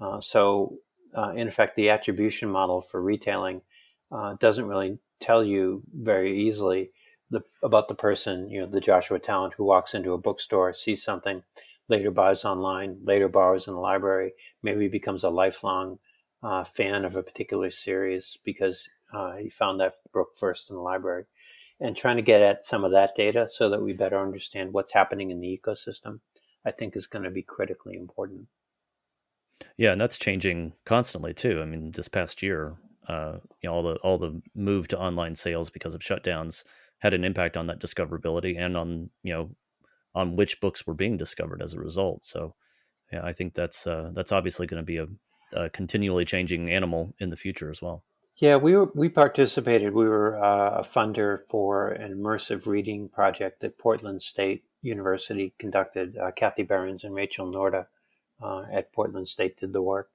Uh, 0.00 0.20
so, 0.20 0.78
uh, 1.16 1.32
in 1.36 1.46
effect, 1.46 1.76
the 1.76 1.90
attribution 1.90 2.48
model 2.48 2.82
for 2.82 3.00
retailing 3.00 3.60
uh, 4.10 4.34
doesn't 4.40 4.66
really 4.66 4.98
tell 5.20 5.44
you 5.44 5.82
very 5.94 6.46
easily 6.48 6.90
the, 7.32 7.42
about 7.62 7.88
the 7.88 7.94
person, 7.94 8.48
you 8.50 8.60
know, 8.60 8.66
the 8.66 8.80
Joshua 8.80 9.18
Tallent 9.18 9.54
who 9.54 9.64
walks 9.64 9.94
into 9.94 10.12
a 10.12 10.18
bookstore, 10.18 10.74
sees 10.74 11.02
something, 11.02 11.42
later 11.88 12.10
buys 12.10 12.44
online, 12.44 12.98
later 13.02 13.28
borrows 13.28 13.66
in 13.66 13.74
the 13.74 13.80
library, 13.80 14.32
maybe 14.62 14.86
becomes 14.86 15.24
a 15.24 15.30
lifelong 15.30 15.98
uh, 16.42 16.62
fan 16.62 17.04
of 17.04 17.16
a 17.16 17.22
particular 17.22 17.70
series 17.70 18.36
because 18.44 18.88
uh, 19.14 19.36
he 19.36 19.48
found 19.48 19.80
that 19.80 19.94
book 20.12 20.28
first 20.36 20.68
in 20.70 20.76
the 20.76 20.82
library. 20.82 21.24
And 21.80 21.96
trying 21.96 22.16
to 22.16 22.22
get 22.22 22.42
at 22.42 22.64
some 22.64 22.84
of 22.84 22.92
that 22.92 23.16
data 23.16 23.48
so 23.50 23.68
that 23.70 23.82
we 23.82 23.92
better 23.92 24.20
understand 24.20 24.72
what's 24.72 24.92
happening 24.92 25.30
in 25.30 25.40
the 25.40 25.60
ecosystem, 25.60 26.20
I 26.64 26.70
think 26.70 26.94
is 26.94 27.06
going 27.06 27.24
to 27.24 27.30
be 27.30 27.42
critically 27.42 27.96
important. 27.96 28.46
Yeah, 29.76 29.92
and 29.92 30.00
that's 30.00 30.18
changing 30.18 30.74
constantly 30.84 31.34
too. 31.34 31.60
I 31.60 31.64
mean, 31.64 31.90
this 31.90 32.08
past 32.08 32.40
year, 32.40 32.76
uh, 33.08 33.38
you 33.62 33.68
know, 33.68 33.74
all 33.74 33.82
the 33.82 33.94
all 33.96 34.18
the 34.18 34.40
move 34.54 34.86
to 34.88 34.98
online 34.98 35.34
sales 35.34 35.70
because 35.70 35.94
of 35.94 36.02
shutdowns 36.02 36.64
had 37.02 37.14
an 37.14 37.24
impact 37.24 37.56
on 37.56 37.66
that 37.66 37.80
discoverability 37.80 38.56
and 38.56 38.76
on 38.76 39.10
you 39.24 39.32
know 39.32 39.50
on 40.14 40.36
which 40.36 40.60
books 40.60 40.86
were 40.86 40.94
being 40.94 41.16
discovered 41.16 41.60
as 41.60 41.74
a 41.74 41.80
result. 41.80 42.24
So, 42.24 42.54
yeah, 43.12 43.22
I 43.24 43.32
think 43.32 43.54
that's 43.54 43.86
uh, 43.86 44.10
that's 44.12 44.30
obviously 44.30 44.66
going 44.66 44.82
to 44.82 44.86
be 44.86 44.98
a, 44.98 45.06
a, 45.52 45.70
continually 45.70 46.24
changing 46.24 46.70
animal 46.70 47.14
in 47.18 47.30
the 47.30 47.36
future 47.36 47.70
as 47.70 47.82
well. 47.82 48.04
Yeah, 48.36 48.56
we 48.56 48.76
were, 48.76 48.90
we 48.94 49.08
participated. 49.08 49.92
We 49.92 50.08
were 50.08 50.42
uh, 50.42 50.78
a 50.78 50.82
funder 50.82 51.40
for 51.48 51.88
an 51.88 52.14
immersive 52.14 52.66
reading 52.66 53.08
project 53.08 53.60
that 53.60 53.78
Portland 53.78 54.22
State 54.22 54.64
University 54.80 55.54
conducted. 55.58 56.16
Uh, 56.16 56.30
Kathy 56.30 56.62
Berens 56.62 57.04
and 57.04 57.14
Rachel 57.14 57.50
Noorda 57.50 57.86
uh, 58.42 58.62
at 58.72 58.92
Portland 58.92 59.28
State 59.28 59.58
did 59.58 59.72
the 59.72 59.82
work. 59.82 60.10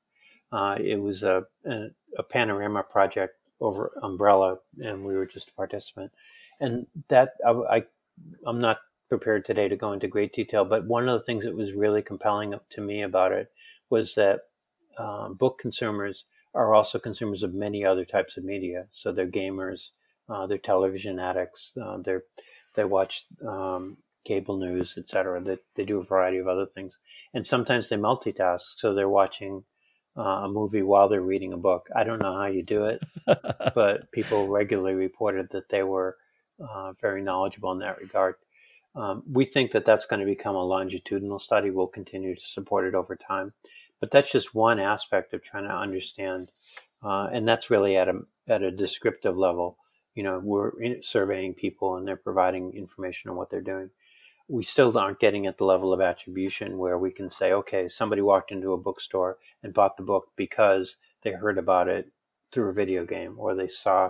Uh, 0.51 0.77
it 0.79 1.01
was 1.01 1.23
a, 1.23 1.43
a, 1.65 1.87
a 2.17 2.23
panorama 2.23 2.83
project 2.83 3.35
over 3.59 3.91
umbrella, 4.01 4.57
and 4.79 5.03
we 5.03 5.15
were 5.15 5.25
just 5.25 5.49
a 5.49 5.53
participant. 5.53 6.11
And 6.59 6.87
that 7.09 7.33
I, 7.45 7.51
I 7.51 7.83
I'm 8.45 8.59
not 8.59 8.79
prepared 9.09 9.45
today 9.45 9.67
to 9.67 9.75
go 9.75 9.93
into 9.93 10.07
great 10.07 10.33
detail, 10.33 10.65
but 10.65 10.85
one 10.85 11.07
of 11.07 11.19
the 11.19 11.25
things 11.25 11.43
that 11.43 11.55
was 11.55 11.73
really 11.73 12.01
compelling 12.01 12.53
to 12.71 12.81
me 12.81 13.01
about 13.01 13.31
it 13.31 13.51
was 13.89 14.15
that 14.15 14.41
um, 14.97 15.35
book 15.35 15.59
consumers 15.59 16.25
are 16.53 16.73
also 16.73 16.99
consumers 16.99 17.43
of 17.43 17.53
many 17.53 17.85
other 17.85 18.03
types 18.03 18.37
of 18.37 18.43
media. 18.43 18.87
So 18.91 19.11
they're 19.11 19.27
gamers, 19.27 19.91
uh, 20.27 20.47
they're 20.47 20.57
television 20.57 21.19
addicts, 21.19 21.77
uh, 21.81 21.97
they're 22.03 22.23
they 22.75 22.83
watch 22.83 23.25
um, 23.47 23.97
cable 24.23 24.57
news, 24.57 24.97
etc. 24.97 25.41
They, 25.41 25.57
they 25.75 25.85
do 25.85 25.99
a 25.99 26.03
variety 26.03 26.37
of 26.37 26.47
other 26.47 26.65
things, 26.65 26.97
and 27.33 27.45
sometimes 27.45 27.89
they 27.89 27.95
multitask. 27.95 28.61
So 28.77 28.93
they're 28.93 29.09
watching 29.09 29.63
uh, 30.17 30.21
a 30.21 30.49
movie 30.49 30.83
while 30.83 31.09
they're 31.09 31.21
reading 31.21 31.53
a 31.53 31.57
book. 31.57 31.87
I 31.95 32.03
don't 32.03 32.21
know 32.21 32.35
how 32.35 32.45
you 32.45 32.63
do 32.63 32.85
it, 32.85 33.03
but 33.75 34.11
people 34.11 34.47
regularly 34.47 34.93
reported 34.93 35.49
that 35.51 35.69
they 35.69 35.83
were 35.83 36.17
uh, 36.59 36.93
very 36.93 37.21
knowledgeable 37.21 37.71
in 37.71 37.79
that 37.79 37.99
regard. 37.99 38.35
Um, 38.95 39.23
we 39.31 39.45
think 39.45 39.71
that 39.71 39.85
that's 39.85 40.05
going 40.05 40.19
to 40.19 40.25
become 40.25 40.55
a 40.55 40.63
longitudinal 40.63 41.39
study. 41.39 41.69
We'll 41.69 41.87
continue 41.87 42.35
to 42.35 42.41
support 42.41 42.85
it 42.85 42.95
over 42.95 43.15
time, 43.15 43.53
but 43.99 44.11
that's 44.11 44.31
just 44.31 44.55
one 44.55 44.79
aspect 44.79 45.33
of 45.33 45.43
trying 45.43 45.65
to 45.65 45.75
understand, 45.75 46.49
uh, 47.03 47.27
and 47.31 47.47
that's 47.47 47.69
really 47.69 47.95
at 47.95 48.07
a 48.07 48.21
at 48.47 48.63
a 48.63 48.71
descriptive 48.71 49.37
level. 49.37 49.77
You 50.15 50.23
know, 50.23 50.41
we're 50.43 50.71
surveying 51.03 51.53
people 51.53 51.97
and 51.97 52.07
they're 52.07 52.15
providing 52.15 52.73
information 52.73 53.29
on 53.29 53.37
what 53.37 53.51
they're 53.51 53.61
doing 53.61 53.91
we 54.49 54.63
still 54.63 54.97
aren't 54.97 55.19
getting 55.19 55.45
at 55.45 55.57
the 55.57 55.65
level 55.65 55.91
of 55.91 55.99
attribution 55.99 56.77
where 56.77 56.97
we 56.97 57.11
can 57.11 57.29
say, 57.29 57.51
okay, 57.51 57.89
somebody 57.89 58.21
walked 58.21 58.51
into 58.51 58.71
a 58.71 58.77
bookstore 58.77 59.37
and 59.61 59.73
bought 59.73 59.97
the 59.97 60.03
book 60.03 60.29
because 60.35 60.97
they 61.23 61.31
heard 61.31 61.57
about 61.57 61.89
it 61.89 62.11
through 62.51 62.69
a 62.69 62.73
video 62.73 63.05
game 63.05 63.35
or 63.37 63.53
they 63.53 63.67
saw 63.67 64.09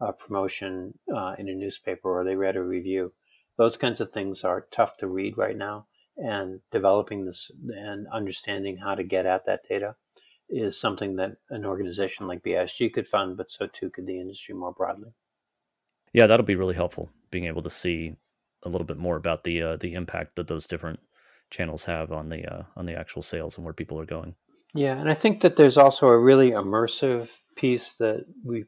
a 0.00 0.12
promotion 0.12 0.98
uh, 1.14 1.34
in 1.38 1.48
a 1.48 1.54
newspaper 1.54 2.20
or 2.20 2.24
they 2.24 2.36
read 2.36 2.56
a 2.56 2.62
review. 2.62 3.12
Those 3.56 3.76
kinds 3.76 4.00
of 4.00 4.10
things 4.10 4.44
are 4.44 4.66
tough 4.70 4.96
to 4.98 5.08
read 5.08 5.36
right 5.36 5.56
now. 5.56 5.86
And 6.16 6.60
developing 6.72 7.26
this 7.26 7.50
and 7.68 8.06
understanding 8.08 8.78
how 8.78 8.94
to 8.96 9.04
get 9.04 9.26
at 9.26 9.46
that 9.46 9.60
data 9.68 9.94
is 10.48 10.80
something 10.80 11.16
that 11.16 11.36
an 11.50 11.64
organization 11.64 12.26
like 12.26 12.42
BISG 12.42 12.92
could 12.92 13.06
fund, 13.06 13.36
but 13.36 13.50
so 13.50 13.66
too 13.66 13.90
could 13.90 14.06
the 14.06 14.18
industry 14.18 14.54
more 14.54 14.72
broadly. 14.72 15.10
Yeah, 16.12 16.26
that'll 16.26 16.46
be 16.46 16.56
really 16.56 16.74
helpful 16.74 17.10
being 17.30 17.44
able 17.44 17.62
to 17.62 17.70
see 17.70 18.16
a 18.62 18.68
little 18.68 18.86
bit 18.86 18.96
more 18.96 19.16
about 19.16 19.44
the 19.44 19.62
uh, 19.62 19.76
the 19.76 19.94
impact 19.94 20.36
that 20.36 20.48
those 20.48 20.66
different 20.66 21.00
channels 21.50 21.84
have 21.84 22.12
on 22.12 22.28
the 22.28 22.44
uh, 22.46 22.62
on 22.76 22.86
the 22.86 22.98
actual 22.98 23.22
sales 23.22 23.56
and 23.56 23.64
where 23.64 23.74
people 23.74 24.00
are 24.00 24.06
going. 24.06 24.34
Yeah, 24.74 24.98
and 24.98 25.10
I 25.10 25.14
think 25.14 25.40
that 25.42 25.56
there's 25.56 25.76
also 25.76 26.08
a 26.08 26.18
really 26.18 26.50
immersive 26.50 27.30
piece 27.56 27.94
that 27.94 28.26
we 28.44 28.64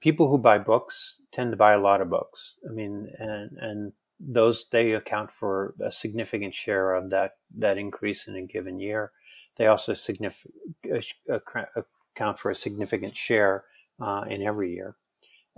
people 0.00 0.28
who 0.28 0.38
buy 0.38 0.58
books 0.58 1.20
tend 1.32 1.50
to 1.50 1.56
buy 1.56 1.72
a 1.72 1.80
lot 1.80 2.00
of 2.00 2.10
books. 2.10 2.56
I 2.68 2.72
mean, 2.72 3.08
and 3.18 3.58
and 3.58 3.92
those 4.20 4.66
they 4.70 4.92
account 4.92 5.32
for 5.32 5.74
a 5.82 5.90
significant 5.90 6.54
share 6.54 6.94
of 6.94 7.10
that 7.10 7.32
that 7.56 7.78
increase 7.78 8.28
in 8.28 8.36
a 8.36 8.42
given 8.42 8.78
year. 8.78 9.12
They 9.56 9.66
also 9.66 9.94
significant 9.94 10.54
account 11.28 12.38
for 12.38 12.50
a 12.50 12.54
significant 12.54 13.16
share 13.16 13.64
uh, 14.00 14.22
in 14.28 14.42
every 14.42 14.74
year. 14.74 14.96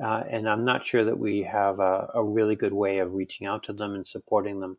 Uh, 0.03 0.23
and 0.29 0.49
I'm 0.49 0.65
not 0.65 0.85
sure 0.85 1.05
that 1.05 1.19
we 1.19 1.43
have 1.43 1.79
a, 1.79 2.09
a, 2.15 2.25
really 2.25 2.57
good 2.57 2.73
way 2.73 2.99
of 2.99 3.13
reaching 3.13 3.47
out 3.47 3.63
to 3.65 3.75
them 3.75 3.95
and 3.95 4.07
supporting 4.07 4.59
them 4.59 4.79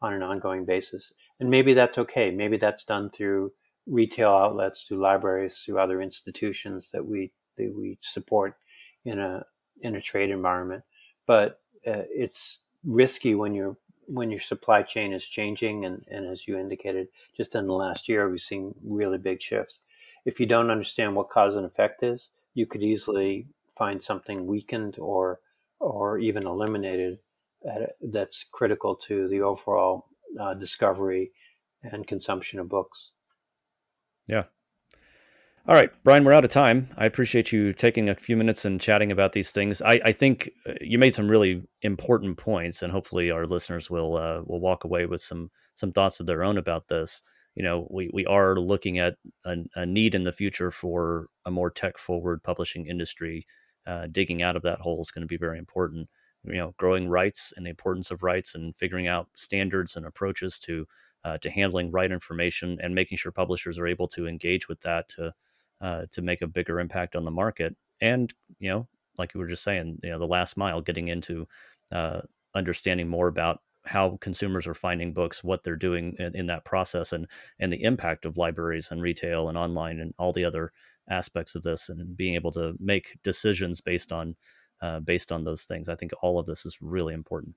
on 0.00 0.14
an 0.14 0.22
ongoing 0.22 0.64
basis. 0.64 1.12
And 1.38 1.50
maybe 1.50 1.74
that's 1.74 1.98
okay. 1.98 2.30
Maybe 2.30 2.56
that's 2.56 2.84
done 2.84 3.10
through 3.10 3.52
retail 3.86 4.30
outlets, 4.30 4.84
through 4.84 5.02
libraries, 5.02 5.58
through 5.58 5.78
other 5.78 6.00
institutions 6.00 6.90
that 6.92 7.04
we 7.06 7.32
that 7.56 7.72
we 7.76 7.98
support 8.00 8.56
in 9.04 9.18
a 9.18 9.44
in 9.80 9.96
a 9.96 10.00
trade 10.00 10.30
environment. 10.30 10.82
But 11.26 11.60
uh, 11.86 12.04
it's 12.10 12.60
risky 12.84 13.34
when 13.34 13.54
your 13.54 13.76
when 14.06 14.30
your 14.30 14.40
supply 14.40 14.82
chain 14.82 15.12
is 15.12 15.26
changing, 15.26 15.86
and, 15.86 16.04
and 16.10 16.26
as 16.26 16.46
you 16.46 16.58
indicated, 16.58 17.08
just 17.36 17.54
in 17.54 17.66
the 17.66 17.72
last 17.72 18.08
year, 18.08 18.28
we've 18.28 18.40
seen 18.40 18.74
really 18.84 19.18
big 19.18 19.42
shifts. 19.42 19.80
If 20.26 20.38
you 20.38 20.46
don't 20.46 20.70
understand 20.70 21.14
what 21.14 21.30
cause 21.30 21.56
and 21.56 21.64
effect 21.64 22.02
is, 22.02 22.30
you 22.54 22.66
could 22.66 22.82
easily 22.82 23.46
find 23.76 24.02
something 24.02 24.46
weakened 24.46 24.98
or 24.98 25.40
or 25.80 26.18
even 26.18 26.46
eliminated 26.46 27.18
that's 28.00 28.44
critical 28.44 28.94
to 28.94 29.28
the 29.28 29.40
overall 29.40 30.06
uh, 30.40 30.54
discovery 30.54 31.32
and 31.82 32.06
consumption 32.06 32.58
of 32.58 32.68
books. 32.68 33.10
Yeah. 34.26 34.44
All 35.66 35.74
right, 35.74 35.90
Brian, 36.04 36.24
we're 36.24 36.34
out 36.34 36.44
of 36.44 36.50
time. 36.50 36.90
I 36.98 37.06
appreciate 37.06 37.50
you 37.50 37.72
taking 37.72 38.10
a 38.10 38.14
few 38.14 38.36
minutes 38.36 38.66
and 38.66 38.78
chatting 38.78 39.10
about 39.10 39.32
these 39.32 39.50
things. 39.50 39.80
I, 39.80 39.98
I 40.04 40.12
think 40.12 40.50
uh, 40.68 40.74
you 40.82 40.98
made 40.98 41.14
some 41.14 41.26
really 41.26 41.62
important 41.80 42.36
points, 42.36 42.82
and 42.82 42.92
hopefully 42.92 43.30
our 43.30 43.46
listeners 43.46 43.88
will 43.88 44.16
uh, 44.16 44.42
will 44.44 44.60
walk 44.60 44.84
away 44.84 45.06
with 45.06 45.22
some 45.22 45.50
some 45.74 45.90
thoughts 45.90 46.20
of 46.20 46.26
their 46.26 46.44
own 46.44 46.58
about 46.58 46.88
this. 46.88 47.22
You 47.54 47.62
know, 47.62 47.88
we, 47.90 48.10
we 48.12 48.26
are 48.26 48.56
looking 48.56 48.98
at 48.98 49.14
a, 49.46 49.56
a 49.74 49.86
need 49.86 50.14
in 50.14 50.24
the 50.24 50.32
future 50.32 50.70
for 50.70 51.28
a 51.46 51.50
more 51.50 51.70
tech 51.70 51.96
forward 51.96 52.42
publishing 52.42 52.86
industry. 52.86 53.46
Uh, 53.86 54.06
digging 54.12 54.42
out 54.42 54.56
of 54.56 54.62
that 54.62 54.80
hole 54.80 55.00
is 55.00 55.10
going 55.10 55.22
to 55.22 55.26
be 55.26 55.36
very 55.38 55.58
important 55.58 56.08
you 56.46 56.56
know 56.56 56.74
growing 56.76 57.08
rights 57.08 57.52
and 57.56 57.64
the 57.64 57.70
importance 57.70 58.10
of 58.10 58.22
rights 58.22 58.54
and 58.54 58.76
figuring 58.76 59.06
out 59.06 59.28
standards 59.34 59.96
and 59.96 60.04
approaches 60.04 60.58
to 60.58 60.86
uh, 61.24 61.38
to 61.38 61.50
handling 61.50 61.90
right 61.90 62.12
information 62.12 62.78
and 62.82 62.94
making 62.94 63.16
sure 63.16 63.32
publishers 63.32 63.78
are 63.78 63.86
able 63.86 64.08
to 64.08 64.26
engage 64.26 64.68
with 64.68 64.80
that 64.82 65.08
to 65.08 65.32
uh, 65.84 66.06
to 66.10 66.22
make 66.22 66.40
a 66.40 66.46
bigger 66.46 66.80
impact 66.80 67.14
on 67.14 67.24
the 67.24 67.30
market 67.30 67.76
and 68.00 68.32
you 68.58 68.70
know 68.70 68.88
like 69.18 69.34
you 69.34 69.40
were 69.40 69.46
just 69.46 69.62
saying 69.62 69.98
you 70.02 70.10
know 70.10 70.18
the 70.18 70.26
last 70.26 70.56
mile 70.56 70.80
getting 70.80 71.08
into 71.08 71.46
uh, 71.92 72.20
understanding 72.54 73.06
more 73.06 73.28
about 73.28 73.60
how 73.84 74.16
consumers 74.22 74.66
are 74.66 74.72
finding 74.72 75.12
books 75.12 75.44
what 75.44 75.62
they're 75.62 75.76
doing 75.76 76.16
in, 76.18 76.34
in, 76.34 76.46
that 76.46 76.64
process 76.64 77.12
and 77.12 77.26
and 77.58 77.70
the 77.70 77.82
impact 77.82 78.24
of 78.24 78.38
libraries 78.38 78.90
and 78.90 79.02
retail 79.02 79.46
and 79.48 79.58
online 79.58 80.00
and 80.00 80.14
all 80.18 80.32
the 80.32 80.44
other 80.44 80.72
aspects 81.10 81.54
of 81.54 81.62
this 81.62 81.90
and 81.90 82.16
being 82.16 82.34
able 82.34 82.50
to 82.50 82.74
make 82.80 83.18
decisions 83.22 83.82
based 83.82 84.10
on 84.10 84.34
uh, 84.80 85.00
based 85.00 85.30
on 85.30 85.44
those 85.44 85.64
things. 85.64 85.88
I 85.88 85.94
think 85.96 86.12
all 86.22 86.38
of 86.38 86.46
this 86.46 86.64
is 86.66 86.78
really 86.80 87.14
important. 87.14 87.54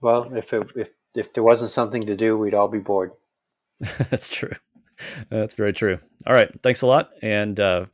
Well, 0.00 0.32
if 0.34 0.52
it, 0.52 0.70
if 0.76 0.90
if 1.14 1.32
there 1.32 1.44
wasn't 1.44 1.70
something 1.70 2.02
to 2.02 2.16
do, 2.16 2.38
we'd 2.38 2.54
all 2.54 2.68
be 2.68 2.78
bored. 2.78 3.12
That's 4.10 4.28
true. 4.28 4.54
That's 5.28 5.54
very 5.54 5.72
true. 5.72 5.98
All 6.26 6.34
right, 6.34 6.50
thanks 6.62 6.82
a 6.82 6.86
lot, 6.86 7.10
and 7.22 7.58
uh, 7.60 7.86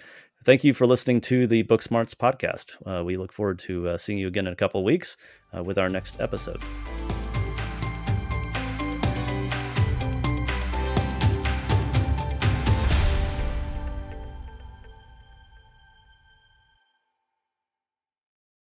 thank 0.44 0.64
you 0.64 0.74
for 0.74 0.86
listening 0.86 1.20
to 1.22 1.46
the 1.46 1.62
Book 1.62 1.82
Smarts 1.82 2.14
podcast. 2.14 2.76
Uh, 2.86 3.04
we 3.04 3.16
look 3.16 3.32
forward 3.32 3.58
to 3.60 3.88
uh, 3.88 3.98
seeing 3.98 4.18
you 4.18 4.28
again 4.28 4.46
in 4.46 4.52
a 4.52 4.56
couple 4.56 4.80
of 4.80 4.84
weeks 4.84 5.16
uh, 5.56 5.62
with 5.62 5.78
our 5.78 5.88
next 5.88 6.20
episode. 6.20 6.62